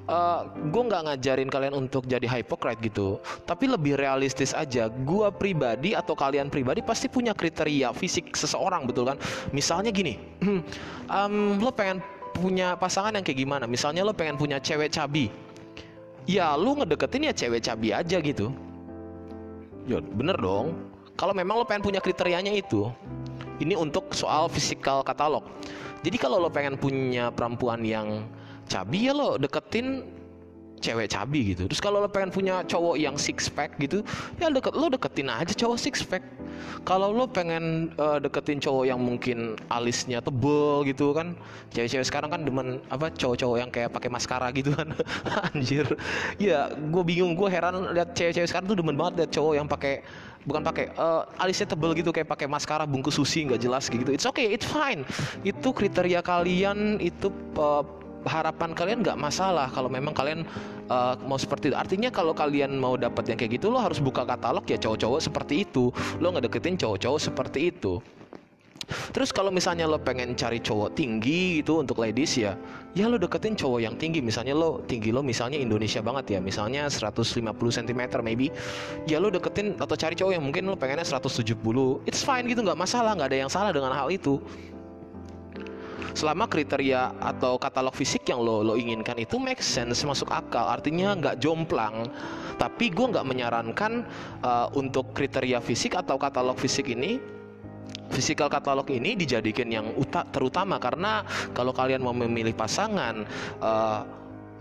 Uh, 0.03 0.51
gue 0.75 0.83
nggak 0.83 1.03
ngajarin 1.07 1.47
kalian 1.47 1.75
untuk 1.79 2.09
jadi 2.11 2.27
hypocrite 2.27 2.81
gitu. 2.83 3.23
Tapi 3.47 3.71
lebih 3.71 3.95
realistis 4.01 4.51
aja 4.51 4.91
gue 4.91 5.29
pribadi 5.37 5.95
atau 5.95 6.19
kalian 6.19 6.51
pribadi 6.51 6.83
pasti 6.83 7.07
punya 7.07 7.37
kriteria 7.37 7.95
fisik 7.95 8.35
seseorang 8.35 8.89
betul 8.89 9.07
kan? 9.07 9.21
Misalnya 9.55 9.95
gini 9.95 10.19
um, 11.07 11.61
lo 11.61 11.71
pengen 11.71 12.03
punya 12.35 12.75
pasangan 12.75 13.15
yang 13.15 13.23
kayak 13.23 13.39
gimana? 13.45 13.65
Misalnya 13.69 14.03
lo 14.03 14.17
pengen 14.17 14.41
punya 14.41 14.59
cewek 14.59 14.91
cabi. 14.91 15.31
Ya 16.27 16.55
lo 16.59 16.75
ngedeketin 16.79 17.29
ya 17.31 17.35
cewek 17.35 17.63
cabi 17.63 17.95
aja 17.95 18.19
gitu. 18.19 18.51
Ya 19.87 20.03
bener 20.03 20.35
dong. 20.39 20.75
Kalau 21.15 21.37
memang 21.37 21.63
lo 21.63 21.65
pengen 21.69 21.87
punya 21.87 22.01
kriterianya 22.03 22.51
itu 22.51 22.91
ini 23.63 23.79
untuk 23.79 24.11
soal 24.13 24.51
physical 24.51 25.07
katalog 25.07 25.47
jadi 26.03 26.19
kalau 26.19 26.43
lo 26.43 26.51
pengen 26.51 26.75
punya 26.75 27.31
perempuan 27.31 27.87
yang 27.87 28.27
cabi 28.67 29.07
ya 29.07 29.15
lo 29.15 29.39
deketin 29.39 30.03
cewek 30.83 31.07
cabi 31.15 31.55
gitu. 31.55 31.71
Terus 31.71 31.79
kalau 31.79 32.03
lo 32.03 32.11
pengen 32.11 32.35
punya 32.35 32.67
cowok 32.67 32.99
yang 32.99 33.15
six 33.15 33.47
pack 33.47 33.79
gitu, 33.79 34.03
ya 34.43 34.51
deket 34.51 34.75
lo 34.75 34.91
deketin 34.91 35.31
aja 35.31 35.55
cowok 35.55 35.79
six 35.79 36.03
pack. 36.03 36.27
Kalau 36.83 37.15
lo 37.15 37.31
pengen 37.31 37.95
uh, 37.97 38.19
deketin 38.19 38.59
cowok 38.59 38.85
yang 38.91 38.99
mungkin 38.99 39.55
alisnya 39.71 40.19
tebel 40.19 40.83
gitu 40.89 41.15
kan, 41.15 41.39
cewek-cewek 41.71 42.07
sekarang 42.07 42.31
kan 42.35 42.41
demen 42.43 42.83
apa 42.91 43.13
cowok-cowok 43.15 43.57
yang 43.63 43.71
kayak 43.71 43.91
pakai 43.95 44.11
maskara 44.11 44.51
gitu 44.51 44.75
kan, 44.75 44.91
anjir. 45.53 45.87
Ya, 46.43 46.73
gue 46.75 47.03
bingung, 47.07 47.39
gue 47.39 47.49
heran 47.49 47.95
lihat 47.95 48.19
cewek-cewek 48.19 48.49
sekarang 48.51 48.67
tuh 48.67 48.79
demen 48.79 48.99
banget 48.99 49.25
lihat 49.25 49.31
cowok 49.31 49.55
yang 49.55 49.69
pakai 49.71 50.03
bukan 50.43 50.63
pakai 50.67 50.91
uh, 50.99 51.23
alisnya 51.39 51.71
tebel 51.71 51.95
gitu 51.95 52.11
kayak 52.11 52.27
pakai 52.27 52.51
maskara 52.51 52.83
bungkus 52.83 53.15
sushi 53.15 53.47
nggak 53.47 53.63
jelas 53.63 53.87
gitu. 53.87 54.11
It's 54.11 54.27
okay 54.27 54.51
it's 54.51 54.67
fine. 54.67 55.07
Itu 55.47 55.71
kriteria 55.71 56.19
kalian 56.23 56.99
itu 56.99 57.31
uh, 57.55 58.02
harapan 58.27 58.71
kalian 58.73 58.99
nggak 59.03 59.19
masalah 59.19 59.69
kalau 59.71 59.91
memang 59.91 60.15
kalian 60.15 60.47
uh, 60.91 61.15
mau 61.27 61.39
seperti 61.39 61.73
itu 61.73 61.77
artinya 61.77 62.11
kalau 62.11 62.33
kalian 62.37 62.77
mau 62.79 62.95
dapat 62.95 63.33
yang 63.33 63.39
kayak 63.39 63.59
gitu 63.59 63.71
lo 63.73 63.83
harus 63.83 63.99
buka 63.99 64.23
katalog 64.27 64.65
ya 64.69 64.79
cowok-cowok 64.79 65.21
seperti 65.21 65.67
itu 65.67 65.91
lo 66.23 66.27
nggak 66.33 66.47
deketin 66.51 66.79
cowok-cowok 66.79 67.21
seperti 67.21 67.75
itu 67.75 68.03
Terus 69.13 69.31
kalau 69.33 69.49
misalnya 69.49 69.89
lo 69.89 69.99
pengen 70.01 70.35
cari 70.37 70.59
cowok 70.61 70.95
tinggi 70.97 71.63
gitu 71.63 71.81
untuk 71.81 72.03
ladies 72.03 72.37
ya, 72.37 72.59
ya 72.93 73.09
lo 73.09 73.17
deketin 73.17 73.55
cowok 73.57 73.81
yang 73.81 73.95
tinggi. 73.97 74.21
Misalnya 74.21 74.53
lo 74.57 74.83
tinggi 74.85 75.15
lo 75.15 75.25
misalnya 75.25 75.59
Indonesia 75.59 76.01
banget 76.05 76.39
ya, 76.39 76.41
misalnya 76.43 76.89
150 76.91 77.53
cm 77.55 78.01
maybe. 78.21 78.53
Ya 79.09 79.23
lo 79.23 79.33
deketin 79.33 79.79
atau 79.79 79.95
cari 79.97 80.15
cowok 80.17 80.33
yang 80.35 80.45
mungkin 80.45 80.69
lo 80.69 80.77
pengennya 80.77 81.07
170. 81.07 82.05
It's 82.09 82.23
fine 82.25 82.45
gitu, 82.49 82.61
nggak 82.63 82.79
masalah, 82.79 83.17
nggak 83.17 83.29
ada 83.33 83.39
yang 83.49 83.51
salah 83.51 83.71
dengan 83.73 83.93
hal 83.95 84.09
itu 84.13 84.41
selama 86.13 86.51
kriteria 86.51 87.17
atau 87.19 87.57
katalog 87.57 87.95
fisik 87.95 88.27
yang 88.29 88.43
lo 88.43 88.63
lo 88.63 88.75
inginkan 88.75 89.17
itu 89.19 89.39
make 89.39 89.63
sense 89.63 90.03
masuk 90.03 90.31
akal. 90.31 90.69
Artinya 90.69 91.15
nggak 91.17 91.39
jomplang. 91.39 92.11
Tapi 92.59 92.95
gue 92.95 93.07
nggak 93.11 93.27
menyarankan 93.27 93.93
uh, 94.45 94.69
untuk 94.79 95.11
kriteria 95.17 95.59
fisik 95.59 95.99
atau 95.99 96.15
katalog 96.21 96.59
fisik 96.59 96.93
ini 96.93 97.19
physical 98.13 98.53
katalog 98.53 98.87
ini 98.93 99.17
dijadikan 99.17 99.67
yang 99.67 99.87
uta 99.99 100.23
terutama. 100.31 100.79
Karena 100.79 101.27
kalau 101.57 101.75
kalian 101.75 102.05
mau 102.05 102.15
memilih 102.15 102.55
pasangan 102.55 103.27
uh, 103.59 104.01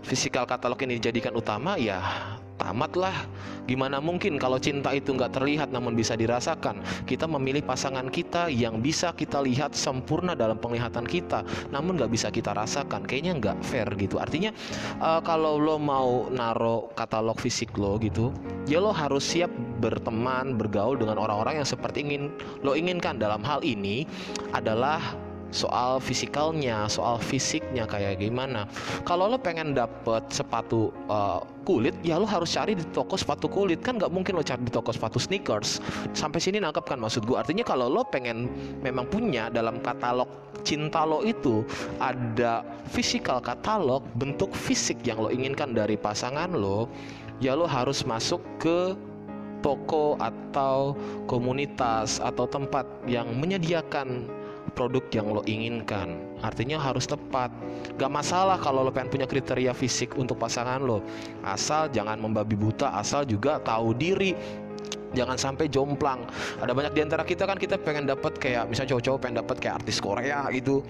physical 0.02 0.44
katalog 0.48 0.82
ini 0.82 0.98
dijadikan 0.98 1.32
utama 1.38 1.78
ya 1.78 2.02
tamatlah 2.62 3.26
gimana 3.66 3.98
mungkin 3.98 4.38
kalau 4.38 4.58
cinta 4.58 4.90
itu 4.94 5.14
nggak 5.14 5.34
terlihat 5.34 5.74
namun 5.74 5.98
bisa 5.98 6.14
dirasakan? 6.14 6.78
Kita 7.02 7.26
memilih 7.26 7.66
pasangan 7.66 8.06
kita 8.06 8.46
yang 8.46 8.78
bisa 8.78 9.10
kita 9.14 9.42
lihat 9.42 9.74
sempurna 9.74 10.38
dalam 10.38 10.58
penglihatan 10.62 11.02
kita 11.02 11.42
namun 11.74 11.98
nggak 11.98 12.10
bisa 12.14 12.30
kita 12.30 12.54
rasakan. 12.54 13.02
Kayaknya 13.02 13.32
nggak 13.42 13.56
fair 13.66 13.88
gitu. 13.98 14.22
Artinya 14.22 14.54
uh, 15.02 15.18
kalau 15.26 15.58
lo 15.58 15.82
mau 15.82 16.30
naro 16.30 16.94
katalog 16.94 17.38
fisik 17.42 17.74
lo 17.74 17.98
gitu 17.98 18.30
ya 18.70 18.78
lo 18.78 18.94
harus 18.94 19.26
siap 19.26 19.50
berteman 19.82 20.54
bergaul 20.54 20.94
dengan 20.94 21.18
orang-orang 21.18 21.62
yang 21.62 21.68
seperti 21.68 22.06
ingin 22.06 22.30
lo 22.62 22.78
inginkan. 22.78 23.18
Dalam 23.18 23.42
hal 23.42 23.62
ini 23.66 24.06
adalah 24.54 25.02
soal 25.52 26.00
fisikalnya, 26.00 26.88
soal 26.88 27.20
fisiknya 27.20 27.84
kayak 27.84 28.18
gimana. 28.18 28.64
Kalau 29.04 29.28
lo 29.28 29.38
pengen 29.38 29.76
dapet 29.76 30.24
sepatu 30.32 30.90
uh, 31.06 31.44
kulit, 31.62 31.94
ya 32.02 32.16
lo 32.18 32.26
harus 32.26 32.50
cari 32.56 32.74
di 32.74 32.82
toko 32.90 33.14
sepatu 33.14 33.46
kulit 33.46 33.84
kan 33.84 34.00
nggak 34.00 34.10
mungkin 34.10 34.34
lo 34.34 34.42
cari 34.42 34.64
di 34.64 34.72
toko 34.72 34.90
sepatu 34.90 35.20
sneakers. 35.20 35.78
Sampai 36.16 36.40
sini 36.40 36.58
nangkep 36.58 36.88
kan 36.88 36.98
maksud 36.98 37.28
gue. 37.28 37.36
Artinya 37.36 37.62
kalau 37.62 37.86
lo 37.86 38.02
pengen 38.08 38.48
memang 38.80 39.06
punya 39.06 39.52
dalam 39.52 39.78
katalog 39.84 40.26
cinta 40.64 41.04
lo 41.04 41.20
itu 41.22 41.62
ada 42.00 42.64
fisikal 42.90 43.38
katalog 43.44 44.02
bentuk 44.16 44.50
fisik 44.56 45.04
yang 45.04 45.20
lo 45.20 45.28
inginkan 45.28 45.76
dari 45.76 46.00
pasangan 46.00 46.50
lo, 46.56 46.88
ya 47.44 47.52
lo 47.52 47.68
harus 47.68 48.02
masuk 48.08 48.40
ke 48.56 48.96
toko 49.62 50.18
atau 50.18 50.98
komunitas 51.30 52.18
atau 52.18 52.50
tempat 52.50 52.82
yang 53.06 53.30
menyediakan 53.38 54.26
produk 54.72 55.04
yang 55.12 55.26
lo 55.30 55.42
inginkan. 55.44 56.18
Artinya 56.40 56.80
harus 56.80 57.04
tepat. 57.06 57.52
Gak 58.00 58.10
masalah 58.10 58.56
kalau 58.58 58.82
lo 58.82 58.90
pengen 58.90 59.12
punya 59.12 59.26
kriteria 59.28 59.76
fisik 59.76 60.16
untuk 60.16 60.40
pasangan 60.40 60.82
lo. 60.82 61.04
Asal 61.44 61.92
jangan 61.92 62.18
membabi 62.18 62.56
buta, 62.56 62.96
asal 62.96 63.28
juga 63.28 63.60
tahu 63.62 63.94
diri. 63.94 64.34
Jangan 65.12 65.36
sampai 65.36 65.68
jomplang. 65.68 66.24
Ada 66.64 66.72
banyak 66.72 66.92
di 66.96 67.00
antara 67.04 67.22
kita 67.22 67.44
kan 67.44 67.60
kita 67.60 67.76
pengen 67.76 68.08
dapat 68.08 68.32
kayak 68.40 68.72
misalnya 68.72 68.96
cowok-cowok 68.96 69.18
pengen 69.20 69.36
dapat 69.44 69.56
kayak 69.60 69.74
artis 69.84 70.00
Korea 70.00 70.48
gitu. 70.50 70.80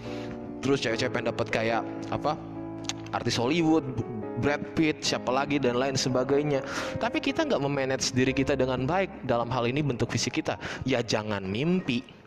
Terus 0.62 0.78
cewek-cewek 0.78 1.10
pengen 1.10 1.28
dapat 1.34 1.46
kayak 1.50 1.82
apa? 2.14 2.38
Artis 3.12 3.36
Hollywood, 3.36 3.84
Brad 4.38 4.62
Pitt, 4.78 5.02
siapa 5.02 5.28
lagi 5.28 5.58
dan 5.58 5.76
lain 5.76 5.98
sebagainya. 5.98 6.62
Tapi 7.02 7.18
kita 7.18 7.44
nggak 7.44 7.60
memanage 7.60 8.14
diri 8.14 8.30
kita 8.30 8.54
dengan 8.54 8.86
baik 8.86 9.26
dalam 9.26 9.50
hal 9.50 9.66
ini 9.66 9.82
bentuk 9.82 10.14
fisik 10.14 10.38
kita. 10.38 10.54
Ya 10.86 11.02
jangan 11.02 11.42
mimpi 11.42 12.21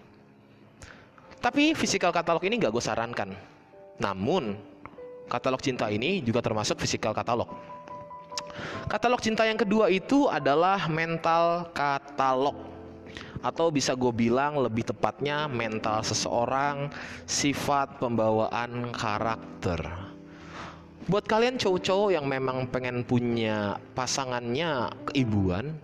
tapi 1.45 1.77
physical 1.77 2.09
katalog 2.09 2.41
ini 2.41 2.57
gak 2.57 2.73
gue 2.73 2.81
sarankan. 2.81 3.29
Namun, 4.01 4.57
katalog 5.29 5.61
cinta 5.61 5.93
ini 5.93 6.17
juga 6.25 6.41
termasuk 6.41 6.81
physical 6.81 7.13
katalog. 7.13 7.53
Katalog 8.89 9.21
cinta 9.21 9.45
yang 9.45 9.61
kedua 9.61 9.93
itu 9.93 10.25
adalah 10.25 10.89
mental 10.89 11.69
katalog 11.69 12.57
atau 13.45 13.69
bisa 13.69 13.93
gue 13.93 14.09
bilang 14.09 14.57
lebih 14.57 14.89
tepatnya 14.89 15.45
mental 15.45 16.01
seseorang, 16.01 16.89
sifat, 17.29 18.01
pembawaan, 18.01 18.89
karakter. 18.89 19.85
Buat 21.05 21.29
kalian 21.29 21.61
cowok-cowok 21.61 22.09
yang 22.09 22.25
memang 22.25 22.65
pengen 22.73 23.05
punya 23.05 23.77
pasangannya 23.93 24.89
keibuan, 25.13 25.77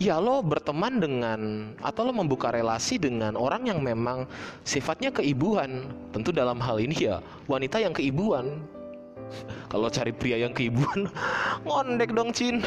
ya 0.00 0.16
lo 0.16 0.40
berteman 0.40 0.96
dengan 0.96 1.40
atau 1.84 2.08
lo 2.08 2.12
membuka 2.16 2.48
relasi 2.48 2.96
dengan 2.96 3.36
orang 3.36 3.68
yang 3.68 3.84
memang 3.84 4.24
sifatnya 4.64 5.12
keibuan. 5.12 5.84
Tentu 6.10 6.32
dalam 6.32 6.56
hal 6.58 6.80
ini 6.80 6.96
ya 6.96 7.20
wanita 7.46 7.76
yang 7.78 7.92
keibuan. 7.92 8.64
Kalau 9.70 9.86
cari 9.86 10.10
pria 10.10 10.40
yang 10.40 10.50
keibuan, 10.50 11.06
ngondek 11.68 12.10
dong 12.16 12.34
Cin. 12.34 12.64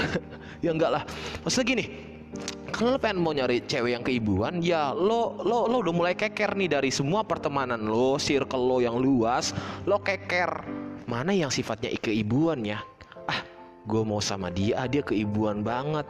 ya 0.63 0.71
enggak 0.71 0.95
lah. 0.95 1.03
Maksudnya 1.43 1.75
gini, 1.75 1.85
kalau 2.71 2.95
lo 2.95 2.99
pengen 3.01 3.19
mau 3.19 3.35
nyari 3.35 3.59
cewek 3.67 3.91
yang 3.99 4.05
keibuan, 4.05 4.63
ya 4.63 4.95
lo 4.95 5.35
lo 5.43 5.67
lo 5.67 5.83
udah 5.83 5.91
mulai 5.91 6.15
keker 6.15 6.55
nih 6.55 6.71
dari 6.71 6.87
semua 6.87 7.27
pertemanan 7.27 7.83
lo, 7.83 8.15
circle 8.15 8.63
lo 8.63 8.77
yang 8.79 8.95
luas, 8.95 9.51
lo 9.83 9.99
keker. 9.99 10.63
Mana 11.03 11.35
yang 11.35 11.51
sifatnya 11.51 11.91
keibuan 11.99 12.63
ya? 12.63 12.79
Ah, 13.27 13.43
gue 13.83 14.01
mau 14.07 14.23
sama 14.23 14.47
dia, 14.47 14.79
ah, 14.79 14.87
dia 14.87 15.03
keibuan 15.03 15.67
banget 15.67 16.07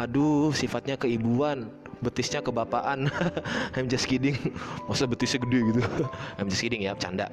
aduh 0.00 0.50
sifatnya 0.56 0.96
keibuan 0.96 1.68
betisnya 2.02 2.42
kebapaan. 2.42 3.06
I'm 3.78 3.86
just 3.86 4.10
kidding. 4.10 4.36
Masa 4.90 5.06
betisnya 5.06 5.38
gede 5.46 5.58
gitu. 5.72 5.80
I'm 6.38 6.50
just 6.50 6.60
kidding 6.60 6.82
ya 6.84 6.98
canda 6.98 7.30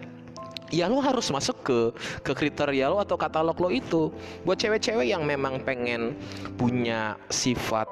ya 0.70 0.86
lo 0.86 1.02
harus 1.02 1.34
masuk 1.34 1.66
ke 1.66 1.78
ke 2.22 2.32
kriteria 2.38 2.94
lo 2.94 3.02
atau 3.02 3.18
katalog 3.18 3.58
lo 3.58 3.74
itu. 3.74 4.14
Buat 4.46 4.62
cewek-cewek 4.62 5.10
yang 5.10 5.26
memang 5.26 5.66
pengen 5.66 6.14
punya 6.62 7.18
sifat 7.34 7.90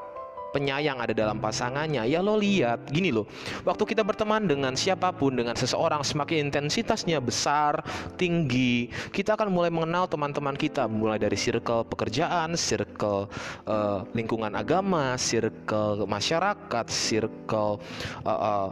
penyayang 0.58 0.98
ada 0.98 1.14
dalam 1.14 1.38
pasangannya. 1.38 2.10
Ya 2.10 2.26
lo 2.26 2.42
lihat 2.42 2.90
gini 2.90 3.14
loh 3.14 3.30
waktu 3.62 3.86
kita 3.86 4.02
berteman 4.02 4.50
dengan 4.50 4.74
siapa 4.74 5.14
pun 5.14 5.38
dengan 5.38 5.54
seseorang 5.54 6.02
semakin 6.02 6.50
intensitasnya 6.50 7.22
besar 7.22 7.86
tinggi 8.18 8.90
kita 9.14 9.38
akan 9.38 9.54
mulai 9.54 9.70
mengenal 9.70 10.10
teman-teman 10.10 10.58
kita. 10.58 10.90
Mulai 10.90 11.22
dari 11.22 11.38
circle 11.38 11.86
pekerjaan 11.86 12.58
circle 12.58 13.30
uh, 13.70 14.02
lingkungan 14.18 14.58
agama 14.58 15.14
circle 15.22 16.10
masyarakat 16.10 16.86
circle 16.90 17.78
uh, 18.26 18.30
uh, 18.30 18.68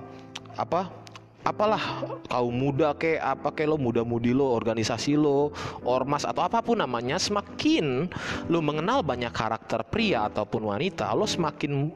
apa 0.58 1.05
apalah 1.46 1.80
kaum 2.28 2.52
muda 2.52 2.98
ke 2.98 3.22
apa 3.22 3.54
ke 3.54 3.70
lo 3.70 3.78
muda-mudi 3.78 4.34
lo 4.34 4.50
organisasi 4.52 5.16
lo 5.16 5.54
ormas 5.86 6.26
atau 6.26 6.42
apa 6.42 6.60
pun 6.66 6.82
namanya 6.82 7.22
semakin 7.22 8.10
lo 8.50 8.60
mengenal 8.60 9.06
banyak 9.06 9.30
karakter 9.30 9.86
pria 9.88 10.26
ataupun 10.28 10.74
wanita 10.74 11.14
lo 11.14 11.30
semakin 11.30 11.94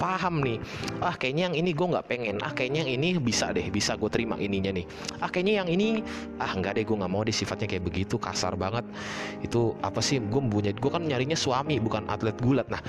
paham 0.00 0.42
nih 0.42 0.58
ah 1.04 1.14
kayaknya 1.14 1.52
yang 1.52 1.56
ini 1.60 1.70
gue 1.76 1.86
nggak 1.92 2.06
pengen 2.08 2.36
ah 2.40 2.50
kayaknya 2.50 2.88
yang 2.88 2.92
ini 2.96 3.08
bisa 3.20 3.52
deh 3.52 3.68
bisa 3.68 3.94
gue 4.00 4.08
terima 4.08 4.40
ininya 4.40 4.72
nih 4.72 4.86
ah 5.20 5.28
kayaknya 5.28 5.62
yang 5.62 5.68
ini 5.68 6.00
ah 6.40 6.56
nggak 6.56 6.80
deh 6.80 6.84
gue 6.88 6.96
nggak 6.96 7.12
mau 7.12 7.22
deh 7.22 7.36
sifatnya 7.36 7.68
kayak 7.68 7.84
begitu 7.84 8.16
kasar 8.16 8.56
banget. 8.56 8.88
Itu 9.44 9.76
apa 9.84 10.00
sih 10.00 10.18
gue 10.18 10.40
punya 10.40 10.72
gue 10.72 10.90
kan 10.90 11.04
nyarinya 11.04 11.36
suami 11.36 11.76
bukan 11.76 12.08
atlet 12.08 12.34
gulat. 12.40 12.66
Nah 12.72 12.80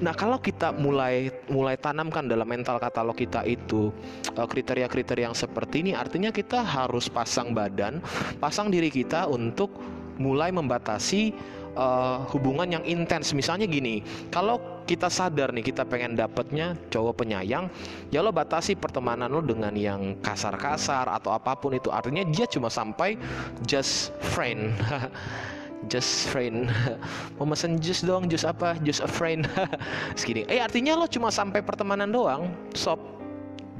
nah 0.00 0.14
kalau 0.14 0.38
kita 0.38 0.70
mulai 0.70 1.28
mulai 1.50 1.74
tanamkan 1.74 2.30
dalam 2.30 2.46
mental 2.46 2.78
katalog 2.78 3.18
kita 3.18 3.42
itu 3.44 3.90
eh, 4.38 4.46
kriteria-kriteria 4.46 5.28
yang 5.28 5.36
seperti 5.40 5.80
ini 5.80 5.92
artinya 5.96 6.28
kita 6.28 6.60
harus 6.60 7.08
pasang 7.08 7.56
badan, 7.56 8.04
pasang 8.36 8.68
diri 8.68 8.92
kita 8.92 9.24
untuk 9.24 9.72
mulai 10.20 10.52
membatasi 10.52 11.32
uh, 11.80 12.28
hubungan 12.28 12.68
yang 12.68 12.84
intens. 12.84 13.32
Misalnya 13.32 13.64
gini, 13.64 14.04
kalau 14.28 14.84
kita 14.84 15.08
sadar 15.08 15.54
nih 15.56 15.72
kita 15.72 15.88
pengen 15.88 16.12
dapetnya 16.12 16.76
cowok 16.92 17.24
penyayang, 17.24 17.72
ya 18.12 18.20
lo 18.20 18.34
batasi 18.34 18.76
pertemanan 18.76 19.32
lo 19.32 19.40
dengan 19.40 19.72
yang 19.72 20.20
kasar-kasar 20.20 21.08
atau 21.08 21.32
apa 21.32 21.56
pun 21.56 21.72
itu. 21.72 21.88
Artinya 21.88 22.26
dia 22.28 22.44
cuma 22.44 22.68
sampai 22.68 23.16
just 23.64 24.12
friend. 24.20 24.76
just 25.88 26.28
friend 26.28 26.68
mau 27.40 27.48
mesen 27.48 27.80
jus 27.80 28.04
dong 28.04 28.28
jus 28.28 28.44
apa 28.44 28.76
jus 28.84 29.00
a 29.00 29.08
friend 29.08 29.48
Segini. 30.20 30.44
eh 30.44 30.60
artinya 30.60 30.92
lo 30.92 31.08
cuma 31.08 31.32
sampai 31.32 31.64
pertemanan 31.64 32.12
doang 32.12 32.52
sob 32.76 33.00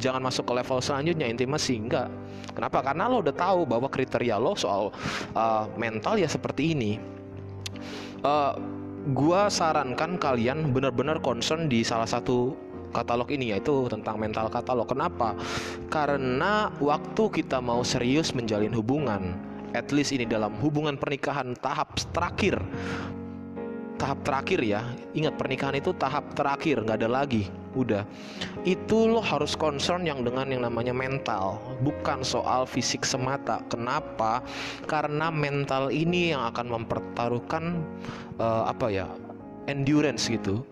jangan 0.00 0.24
masuk 0.24 0.48
ke 0.48 0.52
level 0.56 0.80
selanjutnya 0.80 1.28
intimasi 1.28 1.76
enggak 1.76 2.08
kenapa 2.56 2.80
karena 2.80 3.06
lo 3.06 3.20
udah 3.22 3.36
tahu 3.36 3.68
bahwa 3.68 3.86
kriteria 3.86 4.40
lo 4.40 4.56
soal 4.56 4.90
uh, 5.36 5.64
mental 5.76 6.16
ya 6.16 6.26
seperti 6.26 6.72
ini 6.74 6.96
uh, 8.24 8.56
gua 9.12 9.48
sarankan 9.52 10.16
kalian 10.16 10.72
benar-benar 10.72 11.20
concern 11.20 11.68
di 11.68 11.84
salah 11.84 12.08
satu 12.08 12.52
katalog 12.90 13.30
ini 13.30 13.54
yaitu 13.54 13.86
tentang 13.86 14.18
mental 14.18 14.50
katalog. 14.50 14.86
Kenapa? 14.90 15.38
Karena 15.88 16.68
waktu 16.82 17.40
kita 17.42 17.62
mau 17.62 17.86
serius 17.86 18.34
menjalin 18.34 18.74
hubungan, 18.74 19.38
at 19.72 19.94
least 19.94 20.10
ini 20.10 20.26
dalam 20.26 20.52
hubungan 20.58 20.98
pernikahan 20.98 21.54
tahap 21.58 21.94
terakhir 22.10 22.58
tahap 24.00 24.24
terakhir 24.24 24.64
ya. 24.64 24.80
Ingat 25.12 25.36
pernikahan 25.36 25.76
itu 25.76 25.92
tahap 25.92 26.32
terakhir 26.32 26.80
nggak 26.80 27.04
ada 27.04 27.10
lagi. 27.20 27.52
Udah. 27.76 28.08
Itu 28.64 29.06
lo 29.12 29.20
harus 29.20 29.52
concern 29.52 30.08
yang 30.08 30.24
dengan 30.24 30.48
yang 30.48 30.64
namanya 30.64 30.96
mental 30.96 31.60
bukan 31.84 32.24
soal 32.24 32.64
fisik 32.64 33.04
semata. 33.04 33.60
Kenapa? 33.68 34.40
Karena 34.88 35.28
mental 35.28 35.92
ini 35.92 36.32
yang 36.32 36.48
akan 36.48 36.80
mempertaruhkan 36.80 37.84
uh, 38.40 38.64
apa 38.72 38.88
ya 38.88 39.06
endurance 39.68 40.32
gitu. 40.32 40.64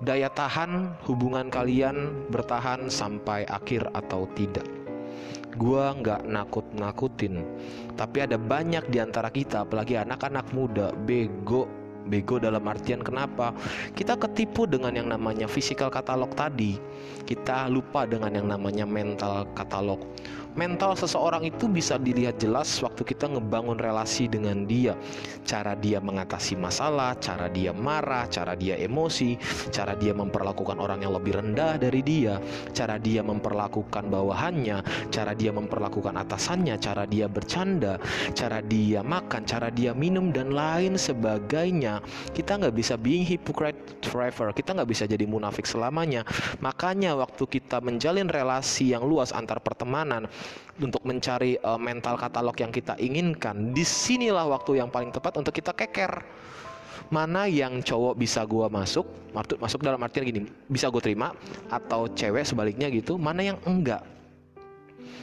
Daya 0.00 0.32
tahan 0.32 0.96
hubungan 1.04 1.52
kalian 1.52 2.24
bertahan 2.32 2.88
sampai 2.88 3.44
akhir 3.52 3.84
atau 3.92 4.24
tidak. 4.32 4.64
Gua 5.60 5.92
nggak 5.92 6.24
nakut-nakutin, 6.30 7.42
tapi 7.98 8.22
ada 8.22 8.38
banyak 8.38 8.86
di 8.86 9.02
antara 9.02 9.28
kita, 9.28 9.66
apalagi 9.66 9.98
anak-anak 9.98 10.46
muda, 10.54 10.94
bego 11.04 11.66
bego 12.08 12.40
dalam 12.40 12.64
artian 12.64 13.04
kenapa 13.04 13.52
kita 13.92 14.16
ketipu 14.16 14.64
dengan 14.64 14.96
yang 14.96 15.08
namanya 15.10 15.44
physical 15.50 15.92
katalog 15.92 16.32
tadi 16.38 16.80
kita 17.28 17.68
lupa 17.68 18.08
dengan 18.08 18.32
yang 18.32 18.48
namanya 18.48 18.88
mental 18.88 19.44
katalog 19.52 20.00
mental 20.58 20.98
seseorang 20.98 21.46
itu 21.46 21.70
bisa 21.70 21.98
dilihat 21.98 22.42
jelas 22.42 22.66
waktu 22.82 23.06
kita 23.06 23.30
ngebangun 23.30 23.78
relasi 23.78 24.26
dengan 24.26 24.66
dia. 24.66 24.98
Cara 25.46 25.78
dia 25.78 26.02
mengatasi 26.02 26.58
masalah, 26.58 27.14
cara 27.18 27.46
dia 27.50 27.70
marah, 27.70 28.26
cara 28.26 28.58
dia 28.58 28.74
emosi, 28.78 29.38
cara 29.70 29.94
dia 29.94 30.14
memperlakukan 30.14 30.78
orang 30.78 31.02
yang 31.06 31.14
lebih 31.14 31.38
rendah 31.38 31.78
dari 31.78 32.02
dia, 32.02 32.38
cara 32.74 32.98
dia 32.98 33.22
memperlakukan 33.22 34.10
bawahannya, 34.10 34.82
cara 35.14 35.32
dia 35.34 35.54
memperlakukan 35.54 36.14
atasannya, 36.18 36.78
cara 36.78 37.06
dia 37.06 37.30
bercanda, 37.30 37.98
cara 38.34 38.62
dia 38.62 39.02
makan, 39.06 39.46
cara 39.46 39.70
dia 39.70 39.94
minum 39.94 40.34
dan 40.34 40.54
lain 40.54 40.98
sebagainya. 40.98 41.99
Kita 42.34 42.56
nggak 42.60 42.74
bisa 42.74 42.94
being 42.98 43.24
hypocrite 43.24 43.76
forever. 44.06 44.50
Kita 44.52 44.76
nggak 44.76 44.90
bisa 44.90 45.04
jadi 45.06 45.24
munafik 45.24 45.64
selamanya. 45.64 46.26
Makanya 46.58 47.14
waktu 47.16 47.46
kita 47.46 47.78
menjalin 47.80 48.28
relasi 48.28 48.92
yang 48.92 49.04
luas 49.06 49.30
antar 49.30 49.60
pertemanan, 49.62 50.26
untuk 50.80 51.04
mencari 51.04 51.60
uh, 51.60 51.76
mental 51.76 52.16
katalog 52.16 52.56
yang 52.56 52.72
kita 52.72 52.96
inginkan, 52.96 53.76
di 53.76 53.84
sinilah 53.84 54.48
waktu 54.48 54.80
yang 54.80 54.88
paling 54.88 55.12
tepat 55.12 55.36
untuk 55.36 55.52
kita 55.52 55.76
keker. 55.76 56.24
Mana 57.10 57.50
yang 57.50 57.82
cowok 57.82 58.14
bisa 58.14 58.46
gua 58.46 58.70
masuk, 58.70 59.02
masuk 59.34 59.82
dalam 59.82 59.98
artian 59.98 60.22
gini, 60.22 60.46
bisa 60.70 60.86
gue 60.86 61.02
terima, 61.02 61.34
atau 61.66 62.06
cewek 62.06 62.46
sebaliknya 62.46 62.86
gitu, 62.86 63.18
mana 63.18 63.42
yang 63.42 63.58
enggak 63.66 63.98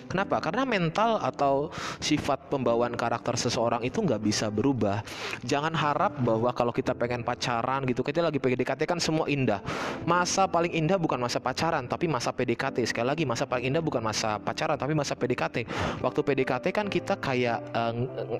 Kenapa? 0.08 0.40
Karena 0.40 0.64
mental 0.64 1.20
atau 1.22 1.70
sifat 2.02 2.48
pembawaan 2.50 2.96
karakter 2.98 3.38
seseorang 3.38 3.84
itu 3.84 4.02
nggak 4.02 4.24
bisa 4.24 4.50
berubah. 4.50 5.06
Jangan 5.46 5.76
harap 5.76 6.18
bahwa 6.24 6.50
kalau 6.56 6.74
kita 6.74 6.96
pengen 6.98 7.22
pacaran 7.22 7.86
gitu, 7.86 8.02
kita 8.02 8.26
lagi 8.26 8.42
PDKT 8.42 8.88
kan 8.90 8.98
semua 8.98 9.30
indah. 9.30 9.60
Masa 10.08 10.48
paling 10.48 10.74
indah 10.74 10.98
bukan 10.98 11.20
masa 11.22 11.38
pacaran, 11.38 11.86
tapi 11.86 12.10
masa 12.10 12.32
PDKT. 12.34 12.88
Sekali 12.88 13.08
lagi, 13.12 13.24
masa 13.28 13.44
paling 13.46 13.70
indah 13.70 13.84
bukan 13.84 14.02
masa 14.02 14.40
pacaran, 14.42 14.80
tapi 14.80 14.96
masa 14.96 15.14
PDKT. 15.14 15.68
Waktu 16.02 16.20
PDKT 16.24 16.66
kan 16.72 16.88
kita 16.88 17.20
kayak 17.20 17.60
uh, 17.76 17.94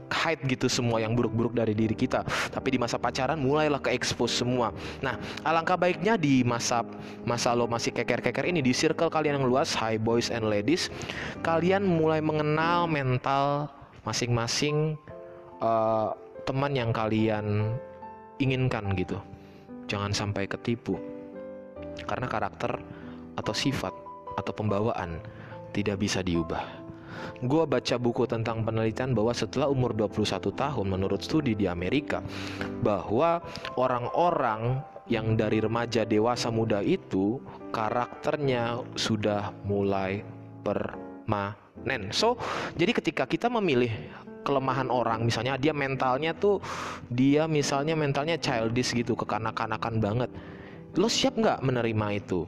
hide 0.10 0.42
gitu 0.48 0.72
semua 0.72 1.04
yang 1.04 1.14
buruk-buruk 1.14 1.52
dari 1.52 1.76
diri 1.76 1.94
kita. 1.94 2.24
Tapi 2.50 2.74
di 2.74 2.80
masa 2.80 2.96
pacaran 2.96 3.38
mulailah 3.38 3.84
ke 3.84 3.92
expose 3.92 4.34
semua. 4.40 4.72
Nah, 5.04 5.20
alangkah 5.44 5.76
baiknya 5.78 6.16
di 6.16 6.42
masa 6.48 6.82
masa 7.28 7.52
lo 7.52 7.68
masih 7.68 7.92
keker-keker 7.92 8.48
ini 8.48 8.64
di 8.64 8.72
circle 8.72 9.12
kalian 9.12 9.38
yang 9.38 9.46
luas, 9.46 9.76
high 9.76 10.00
boys 10.00 10.32
and 10.32 10.48
ladies, 10.48 10.88
kalian 11.44 11.57
mulai 11.82 12.22
mengenal 12.22 12.86
mental 12.86 13.66
masing-masing 14.06 14.94
uh, 15.58 16.14
teman 16.46 16.78
yang 16.78 16.94
kalian 16.94 17.74
inginkan 18.38 18.94
gitu. 18.94 19.18
Jangan 19.90 20.14
sampai 20.14 20.46
ketipu. 20.46 21.02
Karena 22.06 22.30
karakter 22.30 22.78
atau 23.34 23.54
sifat 23.58 23.92
atau 24.38 24.54
pembawaan 24.54 25.18
tidak 25.74 25.98
bisa 25.98 26.22
diubah. 26.22 26.62
Gua 27.42 27.66
baca 27.66 27.98
buku 27.98 28.30
tentang 28.30 28.62
penelitian 28.62 29.18
bahwa 29.18 29.34
setelah 29.34 29.68
umur 29.70 29.98
21 29.98 30.54
tahun 30.54 30.86
menurut 30.86 31.26
studi 31.26 31.58
di 31.58 31.66
Amerika 31.66 32.22
bahwa 32.86 33.42
orang-orang 33.74 34.82
yang 35.10 35.34
dari 35.34 35.58
remaja 35.58 36.06
dewasa 36.06 36.54
muda 36.54 36.86
itu 36.86 37.42
karakternya 37.74 38.86
sudah 38.94 39.56
mulai 39.66 40.22
permanen. 41.28 42.16
So, 42.16 42.40
jadi 42.80 42.96
ketika 42.96 43.28
kita 43.28 43.52
memilih 43.52 43.92
kelemahan 44.48 44.88
orang, 44.88 45.28
misalnya 45.28 45.60
dia 45.60 45.76
mentalnya 45.76 46.32
tuh 46.32 46.64
dia 47.12 47.46
misalnya 47.52 48.00
mentalnya 48.00 48.40
childish 48.40 48.96
gitu, 48.96 49.14
kekanak-kanakan 49.20 50.00
banget. 50.00 50.32
Lo 50.96 51.12
siap 51.12 51.36
nggak 51.36 51.60
menerima 51.62 52.08
itu? 52.16 52.48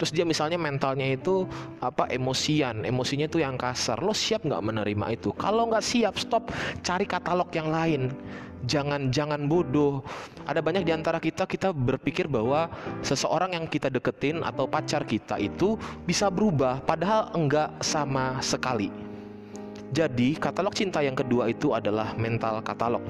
Terus 0.00 0.16
dia 0.16 0.24
misalnya 0.24 0.56
mentalnya 0.56 1.04
itu 1.04 1.44
apa 1.84 2.08
emosian, 2.08 2.88
emosinya 2.88 3.28
itu 3.28 3.44
yang 3.44 3.60
kasar. 3.60 4.00
Lo 4.00 4.16
siap 4.16 4.48
nggak 4.48 4.64
menerima 4.64 5.06
itu? 5.12 5.36
Kalau 5.36 5.68
nggak 5.68 5.84
siap, 5.84 6.16
stop, 6.16 6.48
cari 6.80 7.04
katalog 7.04 7.52
yang 7.52 7.68
lain 7.68 8.08
jangan 8.64 9.08
jangan 9.08 9.48
bodoh. 9.48 10.04
Ada 10.44 10.60
banyak 10.60 10.84
di 10.84 10.92
antara 10.92 11.16
kita 11.22 11.48
kita 11.48 11.72
berpikir 11.72 12.28
bahwa 12.28 12.68
seseorang 13.00 13.56
yang 13.56 13.64
kita 13.68 13.88
deketin 13.88 14.44
atau 14.44 14.68
pacar 14.68 15.04
kita 15.08 15.40
itu 15.40 15.80
bisa 16.04 16.28
berubah 16.28 16.82
padahal 16.84 17.32
enggak 17.32 17.72
sama 17.80 18.40
sekali. 18.44 18.92
Jadi, 19.90 20.38
katalog 20.38 20.70
cinta 20.70 21.02
yang 21.02 21.18
kedua 21.18 21.50
itu 21.50 21.74
adalah 21.74 22.14
mental 22.14 22.62
katalog. 22.62 23.02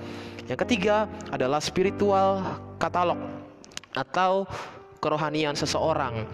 Yang 0.49 0.65
ketiga 0.65 1.05
adalah 1.29 1.61
spiritual 1.61 2.41
katalog 2.81 3.21
atau 3.93 4.49
kerohanian 4.97 5.53
seseorang. 5.53 6.25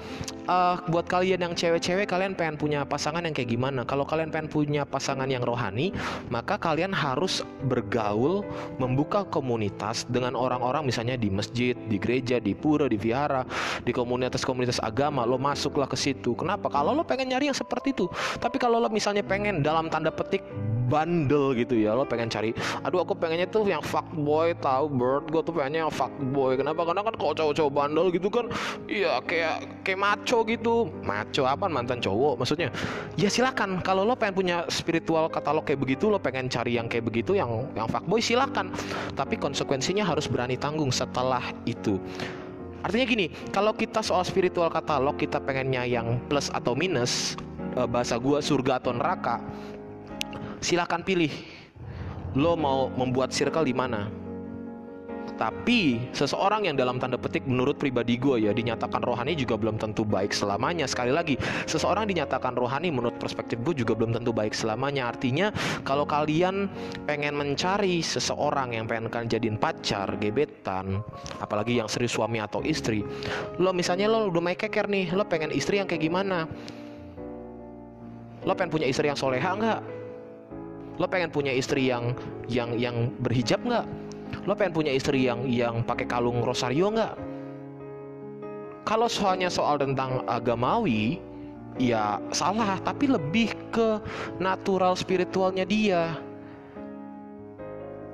Uh, 0.47 0.79
buat 0.95 1.11
kalian 1.11 1.43
yang 1.43 1.55
cewek-cewek, 1.59 2.07
kalian 2.07 2.39
pengen 2.39 2.55
punya 2.55 2.87
pasangan 2.87 3.19
yang 3.27 3.35
kayak 3.35 3.51
gimana? 3.51 3.83
Kalau 3.83 4.07
kalian 4.07 4.31
pengen 4.31 4.47
punya 4.47 4.87
pasangan 4.87 5.27
yang 5.27 5.43
rohani, 5.43 5.91
maka 6.31 6.55
kalian 6.55 6.95
harus 6.95 7.43
bergaul, 7.67 8.47
membuka 8.79 9.27
komunitas 9.27 10.07
dengan 10.07 10.39
orang-orang 10.39 10.87
misalnya 10.87 11.19
di 11.19 11.35
masjid, 11.35 11.75
di 11.91 11.99
gereja, 11.99 12.39
di 12.39 12.55
pura, 12.55 12.87
di 12.87 12.95
vihara, 12.95 13.43
di 13.83 13.91
komunitas-komunitas 13.91 14.79
agama. 14.87 15.27
Lo 15.27 15.35
masuklah 15.35 15.91
ke 15.91 15.99
situ. 15.99 16.39
Kenapa? 16.39 16.71
Kalau 16.71 16.95
lo 16.95 17.03
pengen 17.03 17.35
nyari 17.35 17.51
yang 17.51 17.59
seperti 17.59 17.91
itu. 17.91 18.07
Tapi 18.39 18.63
kalau 18.63 18.79
lo 18.79 18.87
misalnya 18.87 19.27
pengen 19.27 19.67
dalam 19.67 19.91
tanda 19.91 20.15
petik 20.15 20.47
bandel 20.87 21.53
gitu 21.59 21.75
ya. 21.77 21.93
Lo 21.93 22.07
pengen 22.07 22.31
cari 22.31 22.55
aduh 22.83 23.03
aku 23.03 23.19
pengennya 23.19 23.51
tuh 23.51 23.67
yang 23.67 23.83
fuck 23.83 24.07
boy 24.15 24.55
tahu 24.63 24.87
bird 24.89 25.29
gue 25.29 25.43
tuh 25.43 25.55
pengennya 25.55 25.87
yang 25.87 25.93
fuck 25.93 26.13
boy 26.33 26.55
kenapa? 26.55 26.87
Karena 26.87 27.03
kan 27.03 27.15
kalau 27.19 27.33
cowok-cowok 27.35 27.73
bandel 27.75 28.07
gitu 28.15 28.29
kan 28.31 28.47
iya 28.87 29.19
kayak 29.23 29.83
kayak 29.83 29.99
maco 29.99 30.39
gitu. 30.47 30.89
Maco 31.03 31.43
apa 31.45 31.67
mantan 31.67 31.99
cowok 31.99 32.41
maksudnya. 32.41 32.71
Ya 33.19 33.29
silakan. 33.29 33.83
Kalau 33.83 34.07
lo 34.07 34.15
pengen 34.15 34.35
punya 34.39 34.57
spiritual 34.71 35.29
katalog 35.29 35.67
kayak 35.67 35.83
begitu 35.83 36.09
lo 36.09 36.23
pengen 36.23 36.47
cari 36.47 36.79
yang 36.79 36.87
kayak 36.87 37.05
begitu 37.07 37.35
yang 37.35 37.67
yang 37.75 37.91
fuck 37.91 38.07
boy 38.07 38.23
silakan. 38.23 38.71
Tapi 39.19 39.37
konsekuensinya 39.37 40.07
harus 40.07 40.31
berani 40.31 40.55
tanggung 40.55 40.95
setelah 40.95 41.43
itu. 41.69 41.99
Artinya 42.87 43.07
gini, 43.09 43.27
kalau 43.51 43.75
kita 43.75 43.99
soal 43.99 44.23
spiritual 44.23 44.71
katalog 44.71 45.19
kita 45.19 45.43
pengennya 45.43 45.83
yang 45.83 46.23
plus 46.31 46.55
atau 46.55 46.79
minus, 46.79 47.35
eh, 47.75 47.89
bahasa 47.89 48.15
gua 48.15 48.39
surga 48.39 48.79
atau 48.79 48.95
neraka, 48.95 49.43
silakan 50.67 51.07
pilih. 51.07 51.31
Lo 52.35 52.59
mau 52.59 52.91
membuat 52.91 53.31
circle 53.31 53.63
di 53.63 53.71
mana? 53.71 54.11
Tapi 55.37 56.01
seseorang 56.17 56.65
yang 56.65 56.81
dalam 56.81 56.97
tanda 56.97 57.21
petik 57.21 57.45
menurut 57.45 57.77
pribadi 57.77 58.17
gue 58.17 58.49
ya 58.49 58.57
dinyatakan 58.57 59.05
rohani 59.05 59.37
juga 59.37 59.61
belum 59.61 59.77
tentu 59.77 60.01
baik 60.01 60.33
selamanya. 60.33 60.89
Sekali 60.89 61.13
lagi 61.13 61.37
seseorang 61.69 62.09
dinyatakan 62.09 62.57
rohani 62.57 62.89
menurut 62.89 63.21
perspektif 63.21 63.61
gue 63.61 63.85
juga 63.85 63.93
belum 63.93 64.17
tentu 64.17 64.33
baik 64.33 64.57
selamanya. 64.57 65.13
Artinya 65.13 65.53
kalau 65.85 66.09
kalian 66.09 66.73
pengen 67.05 67.37
mencari 67.37 68.01
seseorang 68.01 68.81
yang 68.81 68.89
pengen 68.89 69.13
kalian 69.13 69.29
jadiin 69.29 69.57
pacar 69.61 70.09
gebetan 70.17 71.05
apalagi 71.45 71.85
yang 71.85 71.89
serius 71.91 72.17
suami 72.17 72.41
atau 72.41 72.65
istri 72.65 73.05
lo 73.61 73.77
misalnya 73.77 74.09
lo 74.09 74.33
udah 74.33 74.41
main 74.41 74.57
keker 74.57 74.89
nih 74.89 75.13
lo 75.13 75.29
pengen 75.29 75.53
istri 75.53 75.77
yang 75.77 75.85
kayak 75.85 76.01
gimana? 76.01 76.49
Lo 78.49 78.57
pengen 78.57 78.73
punya 78.73 78.89
istri 78.89 79.13
yang 79.13 79.21
soleha 79.21 79.53
nggak 79.53 79.96
lo 80.97 81.07
pengen 81.09 81.29
punya 81.29 81.53
istri 81.53 81.89
yang 81.93 82.17
yang 82.49 82.73
yang 82.77 83.13
berhijab 83.21 83.61
nggak? 83.65 83.87
Lo 84.49 84.57
pengen 84.57 84.75
punya 84.75 84.93
istri 84.93 85.29
yang 85.29 85.45
yang 85.45 85.85
pakai 85.85 86.09
kalung 86.09 86.41
rosario 86.41 86.89
nggak? 86.93 87.15
Kalau 88.87 89.11
soalnya 89.11 89.51
soal 89.51 89.83
tentang 89.83 90.23
agamawi 90.31 91.19
ya 91.77 92.23
salah 92.33 92.81
tapi 92.81 93.11
lebih 93.11 93.53
ke 93.75 94.01
natural 94.41 94.97
spiritualnya 94.97 95.67
dia. 95.67 96.17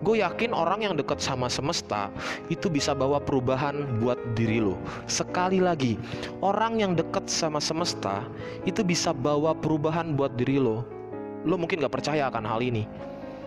Gue 0.02 0.18
yakin 0.18 0.50
orang 0.50 0.82
yang 0.82 0.94
dekat 0.98 1.22
sama 1.22 1.46
semesta 1.46 2.10
itu 2.50 2.66
bisa 2.66 2.90
bawa 2.90 3.22
perubahan 3.22 4.02
buat 4.02 4.18
diri 4.34 4.58
lo. 4.58 4.74
Sekali 5.06 5.62
lagi, 5.62 5.94
orang 6.42 6.82
yang 6.82 6.92
dekat 6.98 7.30
sama 7.30 7.62
semesta 7.62 8.26
itu 8.66 8.82
bisa 8.82 9.14
bawa 9.14 9.54
perubahan 9.54 10.18
buat 10.18 10.34
diri 10.34 10.58
lo 10.58 11.01
lo 11.46 11.59
mungkin 11.59 11.83
gak 11.83 11.94
percaya 11.94 12.28
akan 12.31 12.44
hal 12.46 12.61
ini. 12.62 12.85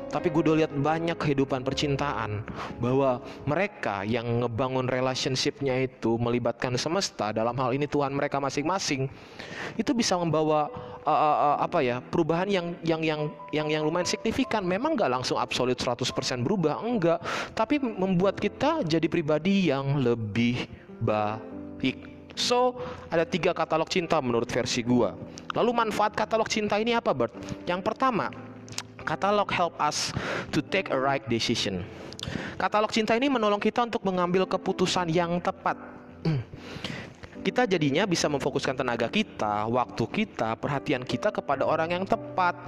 Tapi 0.06 0.32
gue 0.32 0.48
udah 0.48 0.56
lihat 0.64 0.72
banyak 0.72 1.18
kehidupan 1.20 1.66
percintaan 1.66 2.46
bahwa 2.80 3.20
mereka 3.44 4.08
yang 4.08 4.24
ngebangun 4.40 4.88
relationshipnya 4.88 5.92
itu 5.92 6.16
melibatkan 6.16 6.78
semesta 6.80 7.36
dalam 7.36 7.52
hal 7.60 7.76
ini 7.76 7.84
Tuhan 7.84 8.16
mereka 8.16 8.40
masing-masing 8.40 9.12
itu 9.76 9.92
bisa 9.92 10.16
membawa 10.16 10.72
uh, 11.04 11.10
uh, 11.10 11.38
uh, 11.52 11.58
apa 11.60 11.84
ya 11.84 12.00
perubahan 12.00 12.48
yang 12.48 12.68
yang 12.86 13.02
yang 13.04 13.22
yang 13.52 13.68
yang 13.68 13.84
lumayan 13.84 14.08
signifikan. 14.08 14.64
Memang 14.64 14.96
nggak 14.96 15.12
langsung 15.20 15.36
absolut 15.36 15.76
100% 15.76 16.08
berubah 16.48 16.80
enggak. 16.80 17.20
Tapi 17.52 17.84
membuat 17.84 18.40
kita 18.40 18.88
jadi 18.88 19.12
pribadi 19.12 19.68
yang 19.68 20.00
lebih 20.00 20.64
baik 21.04 22.15
So, 22.36 22.76
ada 23.08 23.24
tiga 23.24 23.56
katalog 23.56 23.88
cinta 23.88 24.20
menurut 24.20 24.52
versi 24.52 24.84
gua. 24.84 25.16
Lalu 25.56 25.72
manfaat 25.72 26.12
katalog 26.12 26.52
cinta 26.52 26.76
ini 26.76 26.92
apa, 26.92 27.16
Bert? 27.16 27.32
Yang 27.64 27.82
pertama, 27.88 28.28
katalog 29.08 29.48
help 29.56 29.80
us 29.80 30.12
to 30.52 30.60
take 30.60 30.92
a 30.92 31.00
right 31.00 31.24
decision. 31.32 31.88
Katalog 32.60 32.92
cinta 32.92 33.16
ini 33.16 33.32
menolong 33.32 33.64
kita 33.64 33.88
untuk 33.88 34.04
mengambil 34.04 34.44
keputusan 34.44 35.08
yang 35.08 35.40
tepat. 35.40 35.80
kita 37.48 37.64
jadinya 37.64 38.04
bisa 38.04 38.28
memfokuskan 38.28 38.84
tenaga 38.84 39.08
kita, 39.08 39.64
waktu 39.72 40.04
kita, 40.04 40.60
perhatian 40.60 41.08
kita 41.08 41.32
kepada 41.32 41.64
orang 41.64 41.96
yang 41.96 42.04
tepat. 42.04 42.60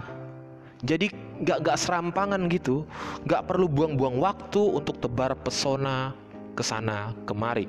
Jadi 0.80 1.12
gak 1.44 1.60
gak 1.66 1.78
serampangan 1.82 2.40
gitu, 2.48 2.88
gak 3.28 3.52
perlu 3.52 3.68
buang-buang 3.68 4.16
waktu 4.22 4.62
untuk 4.62 5.02
tebar 5.04 5.36
pesona 5.36 6.14
ke 6.54 6.62
sana 6.62 7.18
kemari 7.26 7.66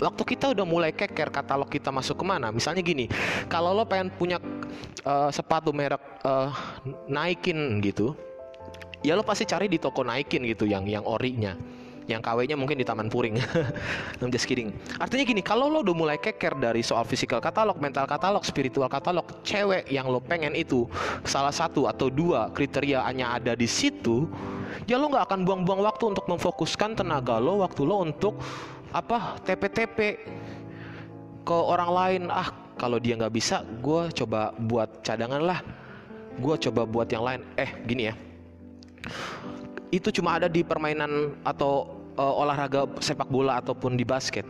waktu 0.00 0.22
kita 0.24 0.56
udah 0.56 0.66
mulai 0.66 0.90
keker 0.90 1.28
katalog 1.28 1.68
kita 1.68 1.92
masuk 1.92 2.20
ke 2.20 2.24
mana 2.24 2.48
misalnya 2.50 2.80
gini 2.80 3.06
kalau 3.46 3.76
lo 3.76 3.84
pengen 3.84 4.08
punya 4.10 4.40
uh, 5.04 5.28
sepatu 5.28 5.70
merek 5.70 6.00
uh, 6.24 6.50
naikin 7.06 7.78
gitu 7.84 8.16
ya 9.04 9.16
lo 9.16 9.22
pasti 9.24 9.44
cari 9.44 9.68
di 9.68 9.76
toko 9.76 10.04
naikin 10.04 10.44
gitu 10.48 10.64
yang 10.64 10.88
yang 10.88 11.04
orinya 11.04 11.56
yang 12.10 12.18
KW-nya 12.18 12.58
mungkin 12.58 12.74
di 12.74 12.82
Taman 12.82 13.06
Puring. 13.06 13.38
I'm 14.18 14.34
just 14.34 14.50
kidding. 14.50 14.74
Artinya 14.98 15.22
gini, 15.22 15.46
kalau 15.46 15.70
lo 15.70 15.86
udah 15.86 15.94
mulai 15.94 16.18
keker 16.18 16.58
dari 16.58 16.82
soal 16.82 17.06
physical 17.06 17.38
katalog, 17.38 17.78
mental 17.78 18.02
katalog, 18.10 18.42
spiritual 18.42 18.90
katalog, 18.90 19.22
cewek 19.46 19.86
yang 19.86 20.10
lo 20.10 20.18
pengen 20.18 20.58
itu 20.58 20.90
salah 21.22 21.54
satu 21.54 21.86
atau 21.86 22.10
dua 22.10 22.50
kriteria 22.50 23.06
hanya 23.06 23.38
ada 23.38 23.54
di 23.54 23.70
situ, 23.70 24.26
ya 24.90 24.98
lo 24.98 25.06
nggak 25.06 25.30
akan 25.30 25.40
buang-buang 25.46 25.86
waktu 25.86 26.10
untuk 26.10 26.26
memfokuskan 26.26 26.98
tenaga 26.98 27.38
lo, 27.38 27.62
waktu 27.62 27.86
lo 27.86 28.02
untuk 28.02 28.42
apa? 28.90 29.38
TP-TP 29.46 29.98
ke 31.46 31.56
orang 31.56 31.90
lain. 31.90 32.22
Ah 32.30 32.50
kalau 32.78 32.96
dia 32.96 33.18
nggak 33.18 33.34
bisa 33.34 33.62
gue 33.84 34.08
coba 34.24 34.54
buat 34.56 35.04
cadangan 35.04 35.42
lah. 35.42 35.60
Gue 36.38 36.56
coba 36.56 36.86
buat 36.86 37.08
yang 37.10 37.24
lain. 37.26 37.40
Eh 37.58 37.70
gini 37.84 38.08
ya. 38.10 38.14
Itu 39.90 40.14
cuma 40.14 40.38
ada 40.38 40.46
di 40.46 40.62
permainan 40.62 41.34
atau 41.42 42.00
uh, 42.14 42.34
olahraga 42.40 42.86
sepak 43.02 43.26
bola 43.26 43.58
ataupun 43.58 43.98
di 43.98 44.06
basket. 44.06 44.46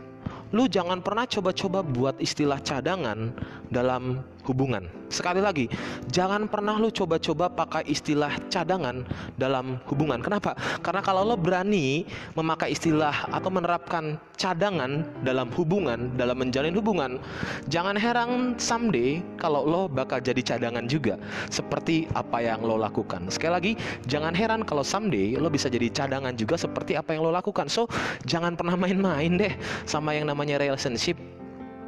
Lu 0.51 0.67
jangan 0.67 0.99
pernah 0.99 1.23
coba-coba 1.23 1.79
buat 1.79 2.15
istilah 2.19 2.59
cadangan 2.59 3.31
dalam 3.71 4.19
hubungan. 4.45 4.89
Sekali 5.11 5.43
lagi, 5.43 5.67
jangan 6.07 6.47
pernah 6.47 6.79
lu 6.79 6.87
coba-coba 6.87 7.51
pakai 7.51 7.83
istilah 7.91 8.31
cadangan 8.47 9.03
dalam 9.35 9.75
hubungan. 9.91 10.23
Kenapa? 10.23 10.55
Karena 10.79 11.03
kalau 11.03 11.27
lo 11.27 11.35
berani 11.35 12.07
memakai 12.39 12.71
istilah 12.71 13.27
atau 13.27 13.51
menerapkan 13.51 14.15
cadangan 14.39 15.03
dalam 15.21 15.51
hubungan, 15.53 16.15
dalam 16.15 16.39
menjalin 16.39 16.71
hubungan, 16.73 17.19
jangan 17.67 17.99
heran 17.99 18.55
someday 18.55 19.19
kalau 19.35 19.67
lo 19.67 19.91
bakal 19.91 20.23
jadi 20.23 20.39
cadangan 20.39 20.87
juga. 20.87 21.19
Seperti 21.51 22.07
apa 22.15 22.39
yang 22.39 22.63
lo 22.63 22.79
lakukan. 22.79 23.27
Sekali 23.27 23.51
lagi, 23.51 23.71
jangan 24.07 24.31
heran 24.31 24.63
kalau 24.63 24.81
someday 24.81 25.35
lo 25.35 25.51
bisa 25.51 25.67
jadi 25.67 25.91
cadangan 25.91 26.33
juga 26.39 26.55
seperti 26.55 26.95
apa 26.95 27.11
yang 27.11 27.27
lo 27.27 27.35
lakukan. 27.35 27.67
So, 27.67 27.91
jangan 28.23 28.55
pernah 28.55 28.79
main-main 28.79 29.35
deh 29.35 29.53
sama 29.83 30.15
yang 30.15 30.31
namanya 30.31 30.55
relationship 30.55 31.19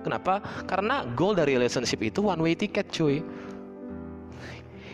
Kenapa? 0.04 0.44
Karena 0.68 1.08
goal 1.16 1.34
dari 1.34 1.56
relationship 1.56 2.04
itu 2.04 2.20
one 2.20 2.44
way 2.44 2.54
ticket 2.54 2.92
cuy. 2.92 3.24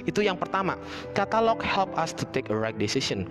Itu 0.08 0.24
yang 0.24 0.40
pertama. 0.40 0.80
Katalog 1.12 1.60
help 1.62 1.92
us 2.00 2.16
to 2.16 2.24
take 2.32 2.48
a 2.50 2.56
right 2.56 2.78
decision. 2.78 3.28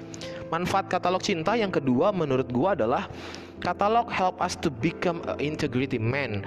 Manfaat 0.52 0.92
katalog 0.92 1.24
cinta 1.24 1.56
yang 1.56 1.72
kedua 1.72 2.12
menurut 2.12 2.46
gua 2.52 2.76
adalah 2.76 3.08
katalog 3.58 4.06
help 4.12 4.38
us 4.38 4.54
to 4.54 4.68
become 4.68 5.24
a 5.26 5.34
integrity 5.40 5.98
man. 5.98 6.44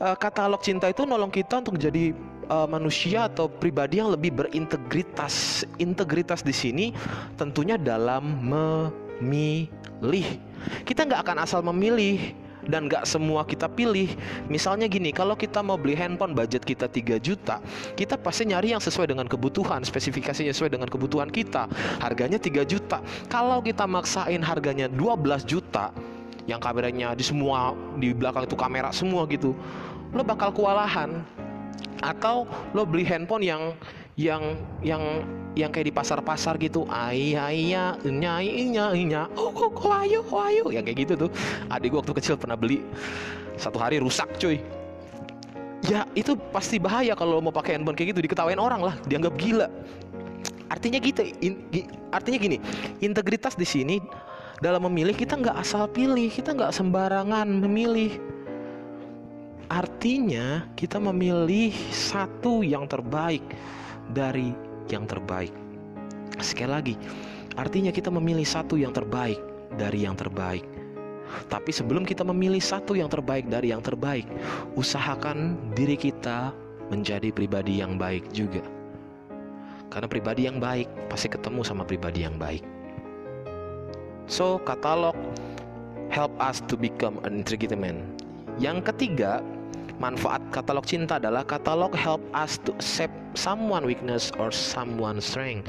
Uh, 0.00 0.16
katalog 0.16 0.64
cinta 0.64 0.88
itu 0.88 1.04
nolong 1.04 1.28
kita 1.28 1.60
untuk 1.60 1.76
jadi 1.76 2.16
uh, 2.48 2.64
manusia 2.64 3.28
atau 3.28 3.52
pribadi 3.52 4.00
yang 4.00 4.08
lebih 4.08 4.32
berintegritas. 4.32 5.66
Integritas 5.76 6.40
di 6.40 6.56
sini 6.56 6.86
tentunya 7.36 7.76
dalam 7.76 8.24
memilih. 8.40 10.40
Kita 10.88 11.04
nggak 11.04 11.20
akan 11.20 11.36
asal 11.44 11.60
memilih 11.60 12.32
dan 12.70 12.86
gak 12.86 13.04
semua 13.04 13.42
kita 13.44 13.66
pilih. 13.66 14.08
Misalnya 14.46 14.86
gini 14.86 15.10
kalau 15.10 15.34
kita 15.34 15.60
mau 15.60 15.76
beli 15.76 15.98
handphone 15.98 16.32
budget 16.32 16.62
kita 16.62 16.86
3 16.86 17.18
juta 17.18 17.58
kita 17.98 18.16
pasti 18.16 18.46
nyari 18.48 18.72
yang 18.72 18.82
sesuai 18.82 19.10
dengan 19.10 19.26
kebutuhan 19.26 19.82
spesifikasinya 19.82 20.54
sesuai 20.54 20.78
dengan 20.78 20.88
kebutuhan 20.88 21.28
kita. 21.28 21.66
Harganya 21.98 22.38
3 22.38 22.62
juta. 22.64 23.02
Kalau 23.26 23.60
kita 23.60 23.84
maksain 23.84 24.40
harganya 24.40 24.86
12 24.86 25.44
juta 25.44 25.90
yang 26.48 26.62
kameranya 26.62 27.12
di 27.12 27.22
semua 27.26 27.76
di 28.00 28.16
belakang 28.16 28.48
itu 28.48 28.56
kamera 28.56 28.90
semua 28.90 29.28
gitu 29.28 29.52
lo 30.14 30.22
bakal 30.26 30.50
kewalahan. 30.50 31.22
Atau 32.00 32.48
lo 32.72 32.88
beli 32.88 33.04
handphone 33.04 33.44
yang 33.44 33.62
yang 34.20 34.60
yang 34.84 35.24
yang 35.56 35.72
kayak 35.72 35.88
di 35.88 35.94
pasar-pasar 35.94 36.60
gitu. 36.60 36.84
Ayah 36.92 37.48
ayah 37.48 37.96
nya 38.04 38.38
nya 38.44 38.92
nya. 38.92 39.22
Oh 39.34 39.50
oh, 39.50 39.92
ayo 40.04 40.20
oh, 40.28 40.44
ayo? 40.44 40.64
Yang 40.68 40.92
kayak 40.92 40.98
gitu 41.08 41.12
tuh. 41.26 41.30
Adik 41.72 41.96
gua 41.96 42.04
waktu 42.04 42.14
kecil 42.20 42.34
pernah 42.36 42.54
beli. 42.60 42.84
Satu 43.56 43.80
hari 43.80 43.98
rusak 43.98 44.28
cuy. 44.36 44.60
Ya 45.88 46.04
itu 46.12 46.36
pasti 46.52 46.76
bahaya 46.76 47.16
kalau 47.16 47.40
mau 47.40 47.50
pakai 47.50 47.80
handphone 47.80 47.96
kayak 47.96 48.12
gitu. 48.14 48.20
Diketawain 48.28 48.60
orang 48.60 48.84
lah. 48.84 48.94
Dianggap 49.08 49.34
gila. 49.40 49.66
Artinya 50.70 51.02
gitu 51.02 51.26
in, 51.42 51.66
artinya 52.14 52.38
gini. 52.38 52.58
Integritas 53.02 53.58
di 53.58 53.66
sini 53.66 53.96
dalam 54.62 54.86
memilih 54.86 55.16
kita 55.16 55.34
nggak 55.34 55.56
asal 55.56 55.90
pilih. 55.90 56.30
Kita 56.30 56.54
nggak 56.54 56.70
sembarangan 56.70 57.48
memilih. 57.48 58.20
Artinya 59.70 60.66
kita 60.74 60.98
memilih 60.98 61.74
satu 61.90 62.62
yang 62.62 62.86
terbaik 62.90 63.42
dari 64.12 64.52
yang 64.88 65.06
terbaik. 65.06 65.52
Sekali 66.40 66.70
lagi, 66.70 66.94
artinya 67.54 67.92
kita 67.92 68.08
memilih 68.08 68.46
satu 68.46 68.80
yang 68.80 68.90
terbaik 68.90 69.38
dari 69.76 70.08
yang 70.08 70.16
terbaik. 70.16 70.64
Tapi 71.46 71.70
sebelum 71.70 72.02
kita 72.02 72.26
memilih 72.26 72.58
satu 72.58 72.98
yang 72.98 73.06
terbaik 73.06 73.46
dari 73.46 73.70
yang 73.70 73.82
terbaik, 73.84 74.26
usahakan 74.74 75.54
diri 75.78 75.94
kita 75.94 76.50
menjadi 76.90 77.30
pribadi 77.30 77.78
yang 77.78 77.94
baik 77.94 78.26
juga. 78.34 78.66
Karena 79.90 80.06
pribadi 80.10 80.46
yang 80.46 80.58
baik 80.58 80.86
pasti 81.10 81.30
ketemu 81.30 81.62
sama 81.62 81.86
pribadi 81.86 82.26
yang 82.26 82.34
baik. 82.38 82.62
So, 84.30 84.62
katalog 84.62 85.18
help 86.10 86.34
us 86.42 86.62
to 86.66 86.74
become 86.74 87.18
an 87.22 87.42
integrated 87.42 87.78
man. 87.78 88.02
Yang 88.58 88.90
ketiga, 88.94 89.42
manfaat 90.00 90.40
katalog 90.48 90.88
cinta 90.88 91.20
adalah 91.20 91.44
katalog 91.44 91.92
help 91.92 92.24
us 92.32 92.56
to 92.64 92.72
accept 92.80 93.12
someone 93.36 93.84
weakness 93.84 94.32
or 94.40 94.48
someone 94.48 95.20
strength. 95.20 95.68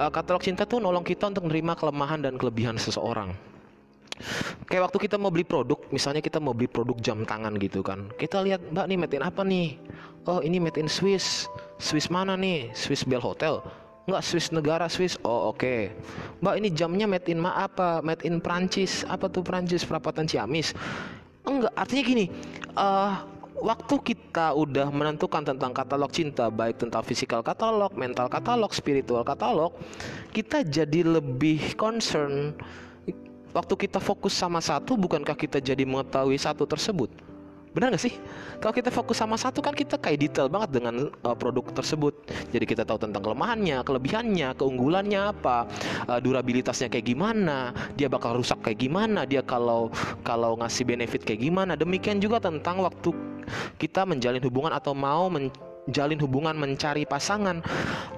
Uh, 0.00 0.08
katalog 0.08 0.40
cinta 0.40 0.64
tuh 0.64 0.80
nolong 0.80 1.04
kita 1.04 1.28
untuk 1.28 1.46
menerima 1.46 1.76
kelemahan 1.76 2.24
dan 2.24 2.40
kelebihan 2.40 2.80
seseorang. 2.80 3.36
Kayak 4.66 4.90
waktu 4.90 4.98
kita 5.06 5.16
mau 5.20 5.30
beli 5.30 5.46
produk, 5.46 5.78
misalnya 5.94 6.18
kita 6.18 6.42
mau 6.42 6.50
beli 6.50 6.66
produk 6.66 6.98
jam 6.98 7.22
tangan 7.22 7.54
gitu 7.62 7.86
kan. 7.86 8.10
Kita 8.18 8.42
lihat, 8.42 8.64
"Mbak 8.74 8.86
nih 8.90 8.98
made 8.98 9.14
in 9.14 9.22
apa 9.22 9.42
nih?" 9.46 9.78
"Oh, 10.26 10.42
ini 10.42 10.58
made 10.58 10.80
in 10.80 10.90
Swiss." 10.90 11.46
"Swiss 11.78 12.10
mana 12.10 12.34
nih?" 12.34 12.74
"Swiss 12.74 13.06
Bell 13.06 13.22
Hotel." 13.22 13.62
Enggak 14.08 14.24
Swiss 14.24 14.48
negara 14.48 14.88
Swiss. 14.88 15.20
Oh, 15.20 15.52
oke. 15.52 15.60
Okay. 15.60 15.80
Mbak, 16.40 16.54
ini 16.56 16.68
jamnya 16.72 17.04
made 17.04 17.28
in 17.28 17.44
ma 17.44 17.52
apa? 17.60 18.00
Made 18.00 18.24
in 18.24 18.40
Prancis. 18.40 19.04
Apa 19.04 19.28
tuh 19.28 19.44
Prancis? 19.44 19.84
Perapatan 19.84 20.24
Ciamis. 20.24 20.72
Enggak, 21.44 21.72
artinya 21.76 22.02
gini, 22.08 22.26
uh, 22.72 23.20
waktu 23.60 23.94
kita 24.00 24.54
udah 24.54 24.88
menentukan 24.90 25.42
tentang 25.42 25.74
katalog 25.74 26.10
cinta, 26.14 26.48
baik 26.48 26.78
tentang 26.80 27.02
physical 27.02 27.42
katalog, 27.42 27.94
mental 27.94 28.30
katalog, 28.30 28.70
spiritual 28.74 29.26
katalog, 29.26 29.74
kita 30.30 30.62
jadi 30.62 31.04
lebih 31.04 31.74
concern. 31.74 32.54
Waktu 33.56 33.88
kita 33.88 33.98
fokus 33.98 34.36
sama 34.36 34.60
satu, 34.60 34.94
bukankah 34.94 35.34
kita 35.34 35.58
jadi 35.58 35.82
mengetahui 35.88 36.36
satu 36.36 36.68
tersebut? 36.68 37.08
Benar 37.72 37.94
gak 37.94 38.10
sih? 38.10 38.14
Kalau 38.58 38.72
kita 38.72 38.88
fokus 38.88 39.20
sama 39.20 39.36
satu 39.36 39.60
kan 39.60 39.76
kita 39.76 40.00
kayak 40.00 40.18
detail 40.18 40.48
banget 40.48 40.80
dengan 40.80 41.12
uh, 41.12 41.36
produk 41.36 41.68
tersebut. 41.70 42.16
Jadi 42.50 42.64
kita 42.64 42.82
tahu 42.82 42.96
tentang 43.06 43.20
kelemahannya, 43.20 43.84
kelebihannya, 43.84 44.56
keunggulannya 44.56 45.20
apa, 45.36 45.68
uh, 46.08 46.18
durabilitasnya 46.18 46.88
kayak 46.88 47.06
gimana, 47.06 47.70
dia 47.94 48.08
bakal 48.08 48.40
rusak 48.40 48.58
kayak 48.64 48.82
gimana, 48.82 49.28
dia 49.28 49.44
kalau 49.44 49.92
kalau 50.24 50.56
ngasih 50.58 50.88
benefit 50.88 51.22
kayak 51.22 51.44
gimana. 51.44 51.76
Demikian 51.76 52.18
juga 52.18 52.40
tentang 52.40 52.82
waktu 52.82 53.12
kita 53.80 54.04
menjalin 54.04 54.42
hubungan 54.44 54.72
atau 54.74 54.92
mau 54.92 55.28
men 55.32 55.50
menjalin 55.88 56.20
hubungan, 56.20 56.52
mencari 56.52 57.08
pasangan, 57.08 57.64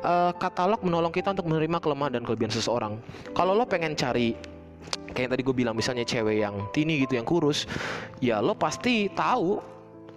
uh, 0.02 0.34
katalog 0.34 0.82
menolong 0.82 1.14
kita 1.14 1.30
untuk 1.30 1.46
menerima 1.46 1.78
kelemahan 1.78 2.18
dan 2.18 2.26
kelebihan 2.26 2.50
seseorang. 2.50 2.98
Kalau 3.30 3.54
lo 3.54 3.62
pengen 3.62 3.94
cari 3.94 4.34
kayak 5.14 5.30
yang 5.30 5.32
tadi 5.38 5.42
gue 5.46 5.54
bilang 5.54 5.78
misalnya 5.78 6.02
cewek 6.02 6.42
yang 6.42 6.66
tini 6.74 7.06
gitu 7.06 7.14
yang 7.14 7.22
kurus, 7.22 7.70
ya 8.18 8.42
lo 8.42 8.58
pasti 8.58 9.06
tahu 9.14 9.62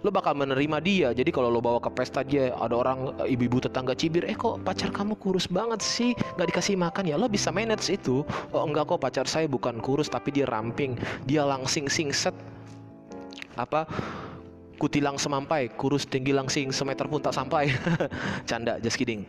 lo 0.04 0.10
bakal 0.12 0.36
menerima 0.36 0.78
dia. 0.84 1.08
Jadi 1.14 1.30
kalau 1.32 1.48
lo 1.48 1.64
bawa 1.64 1.80
ke 1.80 1.88
pesta 1.94 2.20
dia 2.20 2.52
ada 2.58 2.74
orang 2.76 3.14
eh, 3.24 3.32
ibu-ibu 3.38 3.62
tetangga 3.62 3.96
cibir 3.96 4.28
eh 4.28 4.36
kok 4.36 4.60
pacar 4.66 4.92
kamu 4.92 5.16
kurus 5.16 5.48
banget 5.48 5.80
sih? 5.80 6.12
Nggak 6.36 6.58
dikasih 6.58 6.76
makan? 6.76 7.08
Ya 7.08 7.16
lo 7.16 7.30
bisa 7.30 7.48
manage 7.48 7.88
itu. 7.88 8.26
Oh 8.52 8.66
enggak 8.66 8.90
kok 8.90 9.00
pacar 9.00 9.24
saya 9.24 9.48
bukan 9.48 9.80
kurus 9.80 10.12
tapi 10.12 10.34
dia 10.34 10.44
ramping. 10.44 10.98
Dia 11.24 11.46
langsing 11.48 11.88
singset 11.88 12.36
apa 13.54 13.86
kutilang 14.76 15.16
semampai 15.16 15.72
kurus 15.74 16.06
tinggi 16.06 16.34
langsing 16.34 16.70
semeter 16.70 17.06
pun 17.08 17.22
tak 17.22 17.34
sampai 17.34 17.70
canda 18.48 18.78
just 18.82 18.98
kidding 19.00 19.24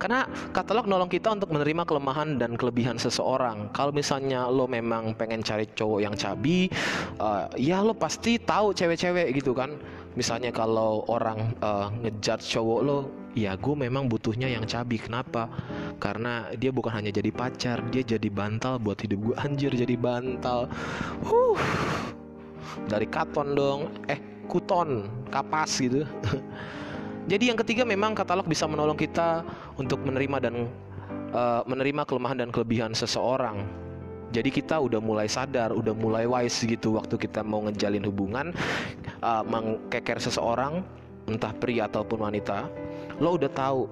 karena 0.00 0.24
katalog 0.52 0.88
nolong 0.88 1.12
kita 1.12 1.32
untuk 1.32 1.52
menerima 1.52 1.84
kelemahan 1.84 2.40
dan 2.40 2.56
kelebihan 2.56 2.96
seseorang. 2.96 3.68
Kalau 3.76 3.92
misalnya 3.92 4.48
lo 4.48 4.64
memang 4.64 5.12
pengen 5.16 5.44
cari 5.44 5.68
cowok 5.68 6.00
yang 6.00 6.14
cabi, 6.16 6.72
uh, 7.20 7.48
ya 7.56 7.84
lo 7.84 7.92
pasti 7.92 8.40
tahu 8.40 8.72
cewek-cewek 8.72 9.32
gitu 9.36 9.52
kan. 9.52 9.76
Misalnya 10.18 10.50
kalau 10.50 11.06
orang 11.06 11.54
uh, 11.62 11.92
ngejudge 12.02 12.50
cowok 12.50 12.80
lo, 12.82 12.98
ya 13.36 13.54
gue 13.54 13.74
memang 13.76 14.10
butuhnya 14.10 14.50
yang 14.50 14.66
cabi. 14.66 14.98
Kenapa? 14.98 15.46
Karena 16.02 16.50
dia 16.56 16.74
bukan 16.74 16.90
hanya 16.96 17.14
jadi 17.14 17.30
pacar, 17.30 17.84
dia 17.94 18.02
jadi 18.02 18.28
bantal 18.32 18.82
buat 18.82 18.98
hidup 18.98 19.18
gue. 19.30 19.34
Anjir 19.44 19.72
jadi 19.76 19.94
bantal. 19.94 20.66
Huh. 21.24 21.56
Dari 22.86 23.06
katon 23.06 23.54
dong. 23.54 23.80
Eh, 24.10 24.18
kuton, 24.50 25.06
kapas 25.30 25.78
gitu. 25.78 26.02
Jadi 27.30 27.52
yang 27.52 27.58
ketiga 27.62 27.86
memang 27.86 28.16
katalog 28.18 28.48
bisa 28.50 28.66
menolong 28.66 28.98
kita 28.98 29.46
untuk 29.78 30.02
menerima 30.02 30.36
dan 30.42 30.54
uh, 31.30 31.62
menerima 31.62 32.02
kelemahan 32.02 32.42
dan 32.42 32.50
kelebihan 32.50 32.90
seseorang. 32.90 33.62
Jadi 34.30 34.50
kita 34.50 34.78
udah 34.78 35.02
mulai 35.02 35.26
sadar, 35.26 35.74
udah 35.74 35.90
mulai 35.90 36.26
wise 36.26 36.62
gitu 36.62 36.94
waktu 36.94 37.18
kita 37.18 37.42
mau 37.42 37.66
ngejalin 37.66 38.06
hubungan, 38.06 38.54
uh, 39.22 39.42
mengkeker 39.42 40.22
seseorang, 40.22 40.86
entah 41.26 41.50
pria 41.54 41.90
ataupun 41.90 42.30
wanita, 42.30 42.70
lo 43.18 43.34
udah 43.34 43.50
tahu 43.50 43.90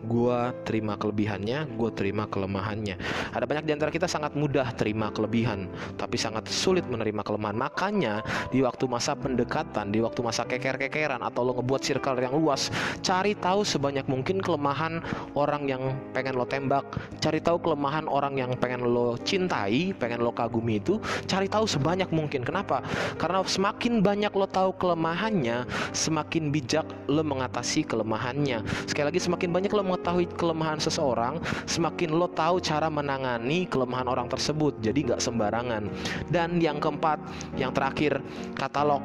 gue 0.00 0.40
terima 0.64 0.96
kelebihannya, 0.96 1.76
gue 1.76 1.90
terima 1.92 2.24
kelemahannya. 2.24 2.96
Ada 3.36 3.44
banyak 3.44 3.64
di 3.68 3.72
antara 3.76 3.90
kita 3.92 4.08
sangat 4.08 4.32
mudah 4.32 4.72
terima 4.72 5.12
kelebihan, 5.12 5.68
tapi 6.00 6.16
sangat 6.16 6.48
sulit 6.48 6.86
menerima 6.88 7.20
kelemahan. 7.20 7.56
Makanya 7.56 8.24
di 8.48 8.64
waktu 8.64 8.88
masa 8.88 9.12
pendekatan, 9.12 9.92
di 9.92 10.00
waktu 10.00 10.20
masa 10.24 10.48
keker-kekeran 10.48 11.20
atau 11.20 11.44
lo 11.44 11.52
ngebuat 11.60 11.82
circle 11.84 12.16
yang 12.16 12.32
luas, 12.32 12.72
cari 13.04 13.36
tahu 13.36 13.60
sebanyak 13.60 14.08
mungkin 14.08 14.40
kelemahan 14.40 15.04
orang 15.36 15.68
yang 15.68 15.82
pengen 16.16 16.36
lo 16.36 16.48
tembak, 16.48 16.84
cari 17.20 17.42
tahu 17.44 17.60
kelemahan 17.60 18.08
orang 18.08 18.40
yang 18.40 18.50
pengen 18.56 18.80
lo 18.88 19.20
cintai, 19.20 19.92
pengen 19.92 20.24
lo 20.24 20.32
kagumi 20.32 20.80
itu, 20.80 20.96
cari 21.28 21.44
tahu 21.44 21.68
sebanyak 21.68 22.08
mungkin. 22.08 22.40
Kenapa? 22.40 22.80
Karena 23.20 23.44
semakin 23.44 24.00
banyak 24.00 24.32
lo 24.32 24.48
tahu 24.48 24.72
kelemahannya, 24.80 25.68
semakin 25.92 26.48
bijak 26.48 26.88
lo 27.04 27.20
mengatasi 27.20 27.84
kelemahannya. 27.84 28.64
Sekali 28.88 29.12
lagi 29.12 29.20
semakin 29.20 29.50
banyak 29.52 29.72
lo 29.76 29.89
mengetahui 29.90 30.30
kelemahan 30.38 30.78
seseorang, 30.78 31.42
semakin 31.66 32.14
lo 32.14 32.30
tahu 32.30 32.62
cara 32.62 32.86
menangani 32.86 33.66
kelemahan 33.66 34.06
orang 34.06 34.30
tersebut. 34.30 34.78
Jadi 34.78 35.10
nggak 35.10 35.20
sembarangan. 35.20 35.90
Dan 36.30 36.62
yang 36.62 36.78
keempat, 36.78 37.18
yang 37.58 37.74
terakhir, 37.74 38.22
katalog 38.54 39.02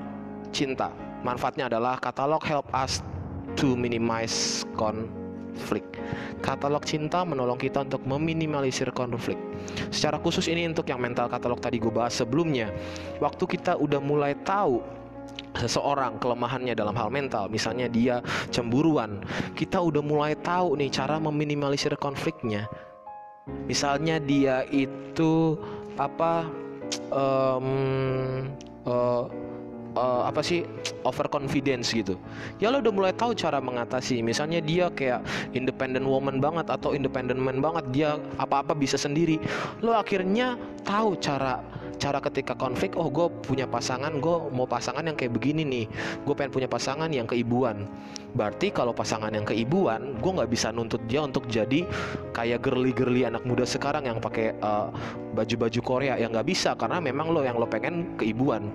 cinta. 0.54 0.94
Manfaatnya 1.26 1.66
adalah 1.66 1.98
katalog 1.98 2.46
help 2.46 2.70
us 2.70 3.02
to 3.58 3.74
minimize 3.74 4.62
konflik. 4.78 5.82
Katalog 6.46 6.86
cinta 6.86 7.26
menolong 7.26 7.58
kita 7.58 7.82
untuk 7.82 8.06
meminimalisir 8.06 8.94
konflik. 8.94 9.42
Secara 9.90 10.22
khusus 10.22 10.46
ini 10.46 10.70
untuk 10.70 10.86
yang 10.86 11.02
mental 11.02 11.26
katalog 11.26 11.58
tadi 11.58 11.82
gue 11.82 11.90
bahas 11.90 12.14
sebelumnya. 12.14 12.70
Waktu 13.18 13.44
kita 13.58 13.74
udah 13.82 13.98
mulai 13.98 14.38
tahu 14.46 14.86
seseorang 15.56 16.20
kelemahannya 16.20 16.76
dalam 16.76 16.94
hal 17.00 17.08
mental 17.08 17.48
misalnya 17.48 17.88
dia 17.88 18.20
cemburuan. 18.52 19.24
Kita 19.56 19.80
udah 19.80 20.04
mulai 20.04 20.34
tahu 20.36 20.76
nih 20.76 20.92
cara 20.92 21.18
meminimalisir 21.18 21.96
konfliknya. 21.96 22.68
Misalnya 23.70 24.18
dia 24.20 24.66
itu 24.74 25.56
apa 25.96 26.50
um, 27.14 28.50
uh, 28.84 29.30
uh, 29.96 30.22
apa 30.28 30.42
sih 30.44 30.68
overconfidence 31.08 31.96
gitu. 31.96 32.20
Ya 32.60 32.74
lo 32.74 32.84
udah 32.84 32.94
mulai 32.94 33.14
tahu 33.16 33.32
cara 33.38 33.62
mengatasi. 33.64 34.20
Misalnya 34.26 34.60
dia 34.60 34.92
kayak 34.92 35.24
independent 35.56 36.04
woman 36.04 36.44
banget 36.44 36.68
atau 36.68 36.92
independent 36.92 37.40
man 37.40 37.64
banget 37.64 37.86
dia 37.96 38.10
apa-apa 38.42 38.76
bisa 38.76 39.00
sendiri. 39.00 39.40
Lo 39.80 39.96
akhirnya 39.96 40.60
tahu 40.84 41.16
cara 41.22 41.62
cara 41.98 42.20
ketika 42.20 42.54
konflik 42.56 42.94
oh 43.00 43.08
gue 43.08 43.28
punya 43.44 43.66
pasangan 43.66 44.12
gue 44.20 44.36
mau 44.52 44.68
pasangan 44.68 45.04
yang 45.06 45.18
kayak 45.18 45.34
begini 45.34 45.64
nih. 45.64 45.86
Gue 46.24 46.34
pengen 46.38 46.52
punya 46.52 46.70
pasangan 46.70 47.10
yang 47.10 47.26
keibuan. 47.26 47.88
Berarti 48.36 48.70
kalau 48.70 48.92
pasangan 48.92 49.32
yang 49.32 49.48
keibuan 49.48 50.20
gue 50.20 50.32
nggak 50.32 50.52
bisa 50.52 50.70
nuntut 50.76 51.00
dia 51.08 51.24
untuk 51.24 51.48
jadi 51.48 51.88
kayak 52.36 52.62
girly-girly 52.68 53.24
anak 53.24 53.48
muda 53.48 53.64
sekarang 53.64 54.06
yang 54.06 54.20
pakai 54.20 54.54
uh, 54.60 54.92
baju-baju 55.34 55.80
Korea. 55.82 56.16
Yang 56.20 56.40
nggak 56.40 56.48
bisa 56.48 56.70
karena 56.76 57.00
memang 57.00 57.32
lo 57.32 57.42
yang 57.42 57.56
lo 57.56 57.66
pengen 57.66 58.20
keibuan. 58.20 58.68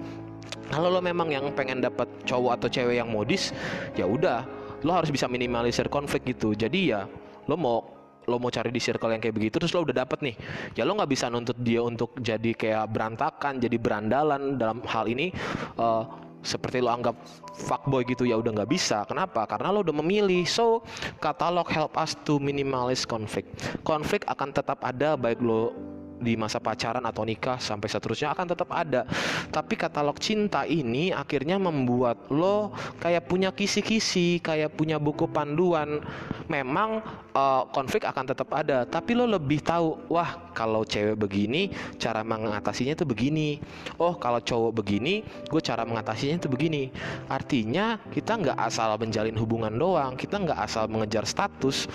Kalau 0.70 0.88
lo 0.88 1.02
memang 1.02 1.28
yang 1.28 1.50
pengen 1.52 1.82
dapat 1.82 2.06
cowok 2.24 2.62
atau 2.62 2.68
cewek 2.70 3.02
yang 3.02 3.10
modis 3.10 3.50
ya 3.98 4.06
udah 4.06 4.46
lo 4.80 4.96
harus 4.96 5.12
bisa 5.12 5.28
minimalisir 5.28 5.86
konflik 5.92 6.24
gitu. 6.24 6.56
Jadi 6.56 6.94
ya 6.94 7.04
lo 7.44 7.56
mau 7.58 7.99
lo 8.28 8.36
mau 8.36 8.52
cari 8.52 8.68
di 8.68 8.80
circle 8.82 9.16
yang 9.16 9.22
kayak 9.22 9.36
begitu 9.36 9.56
terus 9.62 9.72
lo 9.72 9.84
udah 9.84 10.04
dapet 10.04 10.18
nih. 10.20 10.34
Ya 10.76 10.82
lo 10.84 10.96
nggak 10.96 11.10
bisa 11.10 11.32
nuntut 11.32 11.56
dia 11.60 11.80
untuk 11.80 12.16
jadi 12.20 12.52
kayak 12.52 12.90
berantakan 12.92 13.60
jadi 13.62 13.76
berandalan 13.80 14.60
dalam 14.60 14.84
hal 14.84 15.08
ini 15.08 15.32
uh, 15.80 16.04
seperti 16.40 16.80
lo 16.80 16.88
anggap 16.88 17.16
fuckboy 17.52 18.04
gitu 18.08 18.24
ya 18.24 18.40
udah 18.40 18.52
nggak 18.60 18.70
bisa. 18.70 19.04
Kenapa? 19.04 19.44
Karena 19.44 19.72
lo 19.72 19.84
udah 19.84 19.96
memilih. 19.96 20.44
So 20.48 20.84
katalog 21.20 21.68
help 21.72 21.96
us 21.96 22.16
to 22.24 22.40
minimize 22.40 23.04
konflik 23.04 23.44
konflik 23.84 24.24
akan 24.28 24.52
tetap 24.52 24.80
ada 24.84 25.16
baik 25.16 25.40
lo 25.40 25.72
di 26.20 26.36
masa 26.36 26.60
pacaran 26.60 27.02
atau 27.08 27.24
nikah 27.24 27.56
sampai 27.56 27.88
seterusnya 27.88 28.36
akan 28.36 28.46
tetap 28.52 28.68
ada. 28.70 29.08
Tapi 29.48 29.74
katalog 29.74 30.20
cinta 30.20 30.68
ini 30.68 31.10
akhirnya 31.10 31.56
membuat 31.56 32.28
lo 32.28 32.76
kayak 33.00 33.26
punya 33.26 33.50
kisi-kisi, 33.50 34.38
kayak 34.44 34.76
punya 34.76 35.00
buku 35.00 35.26
panduan. 35.32 36.04
Memang 36.46 37.00
uh, 37.34 37.66
konflik 37.70 38.06
akan 38.06 38.24
tetap 38.30 38.48
ada, 38.54 38.86
tapi 38.86 39.14
lo 39.14 39.26
lebih 39.26 39.62
tahu, 39.62 39.98
wah 40.10 40.50
kalau 40.54 40.82
cewek 40.82 41.16
begini 41.18 41.70
cara 41.96 42.22
mengatasinya 42.26 42.94
itu 42.94 43.06
begini. 43.06 43.58
Oh 43.98 44.14
kalau 44.16 44.42
cowok 44.42 44.72
begini, 44.82 45.22
gue 45.24 45.60
cara 45.62 45.86
mengatasinya 45.86 46.40
itu 46.40 46.48
begini. 46.50 46.90
Artinya 47.30 47.98
kita 48.10 48.38
nggak 48.38 48.58
asal 48.58 48.94
menjalin 48.98 49.36
hubungan 49.38 49.74
doang, 49.74 50.14
kita 50.18 50.40
nggak 50.40 50.58
asal 50.60 50.86
mengejar 50.90 51.26
status, 51.26 51.86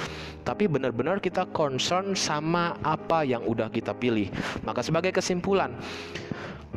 tapi 0.44 0.68
benar-benar 0.70 1.20
kita 1.20 1.48
concern 1.52 2.14
sama 2.14 2.78
apa 2.84 3.24
yang 3.26 3.44
udah 3.44 3.68
kita 3.72 3.96
pilih. 3.96 4.30
Maka 4.64 4.84
sebagai 4.84 5.16
kesimpulan, 5.16 5.74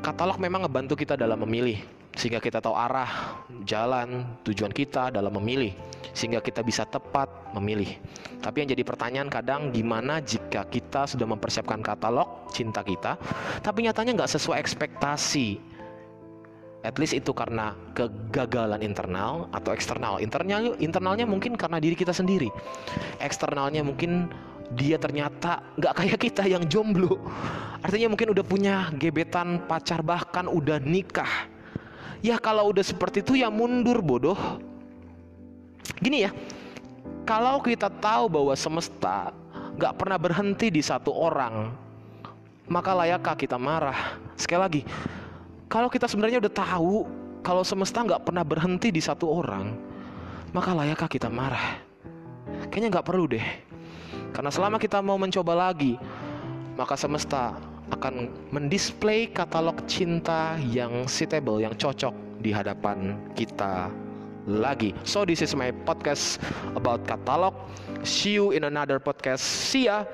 katalog 0.01 0.38
memang 0.38 0.66
ngebantu 0.66 0.94
kita 0.99 1.18
dalam 1.18 1.42
memilih 1.42 1.98
sehingga 2.16 2.40
kita 2.40 2.62
tahu 2.62 2.75
arah, 2.75 3.42
jalan, 3.66 4.25
tujuan 4.47 4.73
kita 4.73 5.12
dalam 5.12 5.35
memilih 5.37 5.75
sehingga 6.18 6.42
kita 6.42 6.66
bisa 6.66 6.83
tepat 6.83 7.31
memilih. 7.55 7.94
Tapi 8.42 8.62
yang 8.66 8.68
jadi 8.75 8.83
pertanyaan 8.83 9.31
kadang 9.31 9.71
gimana 9.71 10.18
jika 10.18 10.66
kita 10.66 11.07
sudah 11.07 11.27
mempersiapkan 11.31 11.79
katalog 11.79 12.51
cinta 12.51 12.83
kita, 12.83 13.14
tapi 13.62 13.87
nyatanya 13.87 14.18
nggak 14.18 14.33
sesuai 14.35 14.59
ekspektasi. 14.59 15.62
At 16.87 16.94
least 16.99 17.14
itu 17.18 17.35
karena 17.35 17.75
kegagalan 17.94 18.83
internal 18.87 19.51
atau 19.51 19.75
eksternal. 19.75 20.23
Internal 20.23 20.79
internalnya 20.79 21.27
mungkin 21.27 21.59
karena 21.59 21.83
diri 21.83 21.99
kita 21.99 22.14
sendiri. 22.14 22.47
Eksternalnya 23.18 23.83
mungkin 23.83 24.31
dia 24.79 24.94
ternyata 25.03 25.75
nggak 25.75 25.94
kayak 25.99 26.18
kita 26.23 26.47
yang 26.47 26.62
jomblo. 26.71 27.18
Artinya 27.83 28.14
mungkin 28.14 28.31
udah 28.31 28.44
punya 28.47 28.77
gebetan 28.94 29.66
pacar 29.66 30.07
bahkan 30.07 30.47
udah 30.47 30.79
nikah. 30.79 31.51
Ya 32.19 32.37
kalau 32.39 32.75
udah 32.75 32.83
seperti 32.83 33.23
itu 33.23 33.39
ya 33.39 33.47
mundur 33.51 34.03
bodoh. 34.03 34.39
Gini 36.03 36.27
ya, 36.27 36.31
kalau 37.23 37.63
kita 37.63 37.91
tahu 37.91 38.31
bahwa 38.31 38.55
semesta 38.59 39.31
nggak 39.79 39.95
pernah 39.95 40.19
berhenti 40.19 40.71
di 40.71 40.83
satu 40.83 41.15
orang, 41.15 41.71
maka 42.67 42.91
layakkah 42.95 43.39
kita 43.39 43.55
marah? 43.57 44.19
Sekali 44.35 44.61
lagi, 44.61 44.83
kalau 45.71 45.87
kita 45.87 46.11
sebenarnya 46.11 46.43
udah 46.43 46.53
tahu 46.53 47.07
kalau 47.43 47.63
semesta 47.63 48.03
nggak 48.03 48.27
pernah 48.27 48.43
berhenti 48.43 48.91
di 48.91 48.99
satu 48.99 49.31
orang, 49.31 49.75
maka 50.51 50.75
layakkah 50.75 51.11
kita 51.11 51.31
marah? 51.31 51.79
Kayaknya 52.69 52.99
nggak 52.99 53.07
perlu 53.07 53.25
deh. 53.31 53.47
Karena 54.35 54.51
selama 54.51 54.77
kita 54.77 54.99
mau 55.01 55.17
mencoba 55.17 55.55
lagi, 55.55 55.97
maka 56.75 56.95
semesta 56.99 57.57
akan 57.92 58.29
mendisplay 58.53 59.31
katalog 59.31 59.81
cinta 59.88 60.57
yang 60.70 61.09
suitable, 61.09 61.61
yang 61.61 61.74
cocok 61.77 62.12
di 62.38 62.55
hadapan 62.55 63.18
kita 63.35 63.90
lagi. 64.48 64.96
So 65.05 65.29
this 65.29 65.44
is 65.44 65.53
my 65.53 65.74
podcast 65.85 66.40
about 66.72 67.05
catalog. 67.05 67.53
See 68.05 68.37
you 68.38 68.57
in 68.57 68.64
another 68.64 68.96
podcast. 68.96 69.44
See 69.44 69.87
ya. 69.90 70.09